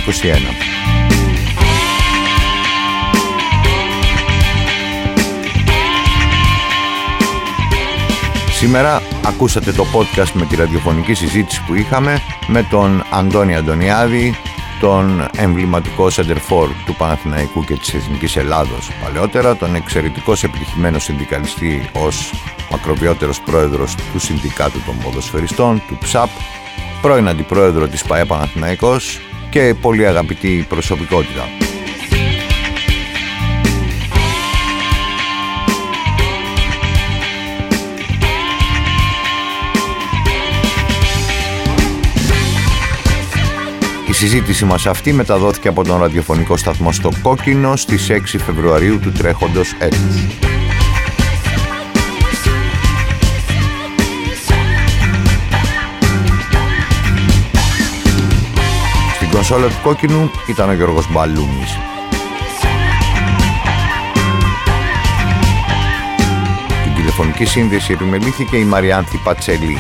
Σήμερα 8.52 9.02
ακούσατε 9.26 9.72
το 9.72 9.86
podcast 9.94 10.32
με 10.34 10.46
τη 10.46 10.56
ραδιοφωνική 10.56 11.14
συζήτηση 11.14 11.64
που 11.66 11.74
είχαμε 11.74 12.22
με 12.48 12.64
τον 12.64 13.04
Αντώνη 13.10 13.56
Αντωνιάδη, 13.56 14.36
τον 14.80 15.28
εμβληματικό 15.36 16.10
σεντερφόρ 16.10 16.70
του 16.86 16.96
Παναθηναϊκού 16.96 17.64
και 17.64 17.76
της 17.76 17.94
Εθνικής 17.94 18.36
Ελλάδος 18.36 18.92
παλαιότερα, 19.04 19.56
τον 19.56 19.76
εξαιρετικός 19.76 20.44
επιτυχημένο 20.44 21.00
συνδικαλιστή 21.00 21.90
ως 21.94 22.34
μακροβιότερος 22.72 23.42
πρόεδρος 23.42 23.96
του 23.96 24.20
Συνδικάτου 24.20 24.82
των 24.86 24.98
Ποδοσφαιριστών, 25.04 25.82
του 25.88 25.98
ΨΑΠ, 26.12 26.30
πρώην 27.08 27.28
αντιπρόεδρο 27.28 27.88
της 27.88 28.04
ΠαΕ 28.04 28.26
Παναθηναϊκός 28.26 29.20
και 29.50 29.76
πολύ 29.82 30.08
αγαπητή 30.08 30.66
προσωπικότητα. 30.70 31.44
Η 44.08 44.14
συζήτηση 44.14 44.66
μας 44.66 44.86
αυτή 44.86 45.14
μεταδόθηκε 45.14 45.68
από 45.68 45.84
τον 45.84 46.00
ραδιοφωνικό 46.00 46.58
σταθμό 46.58 46.92
στο 46.92 47.10
Κόκκινο 47.22 47.76
στις 47.76 48.10
6 48.10 48.40
Φεβρουαρίου 48.46 49.00
του 49.00 49.12
τρέχοντος 49.12 49.76
έτους. 49.80 50.57
Κονσόλα 59.38 59.68
του 59.68 59.76
Κόκκινου 59.84 60.32
ήταν 60.48 60.70
ο 60.70 60.74
Γιώργος 60.74 61.12
Μπαλούμης. 61.12 61.78
Την 66.84 66.96
τηλεφωνική 66.96 67.46
σύνδεση 67.46 67.94
επιμελήθηκε 67.94 68.58
η 68.58 68.64
Μαριάνθη 68.64 69.18
Πατσελή. 69.18 69.78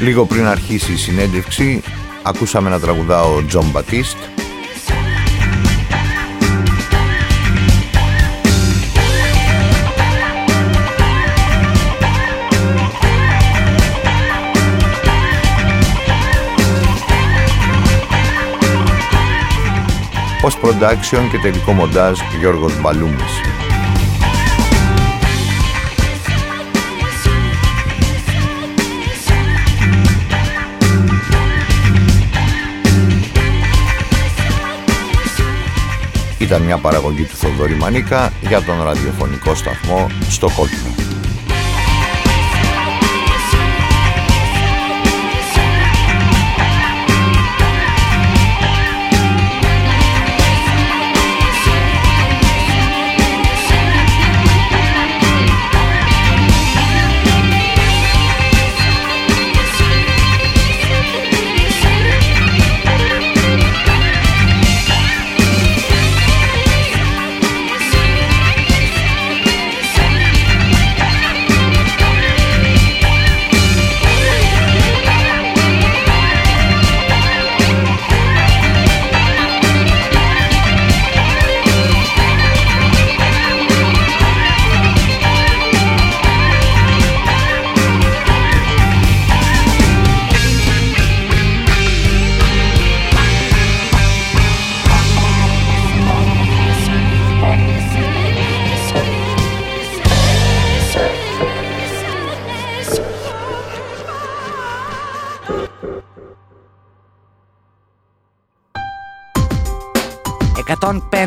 Λίγο 0.00 0.24
πριν 0.24 0.46
αρχίσει 0.46 0.92
η 0.92 0.96
συνέντευξη, 0.96 1.82
ακούσαμε 2.22 2.70
να 2.70 2.80
τραγουδά 2.80 3.22
ο 3.22 3.44
Τζον 3.44 3.70
Μπατίστ. 3.70 4.31
Post 20.42 20.60
production 20.60 21.28
και 21.30 21.38
τελικό 21.42 21.72
μοντάζ 21.72 22.18
Γιώργος 22.38 22.80
Μπαλούμης. 22.80 23.40
Ήταν 36.38 36.62
μια 36.62 36.78
παραγωγή 36.78 37.24
του 37.24 37.36
Θοδωρή 37.36 37.74
Μανίκα 37.74 38.32
για 38.40 38.62
τον 38.62 38.82
ραδιοφωνικό 38.82 39.54
σταθμό 39.54 40.06
στο 40.28 40.48
Κόκκινο. 40.56 40.91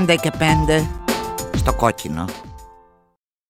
Εκατόν 0.07 0.17
πέντε 0.17 0.29
και 0.29 0.37
πέντε 0.37 0.87
στο 1.55 1.73
κόκκινο. 1.73 2.25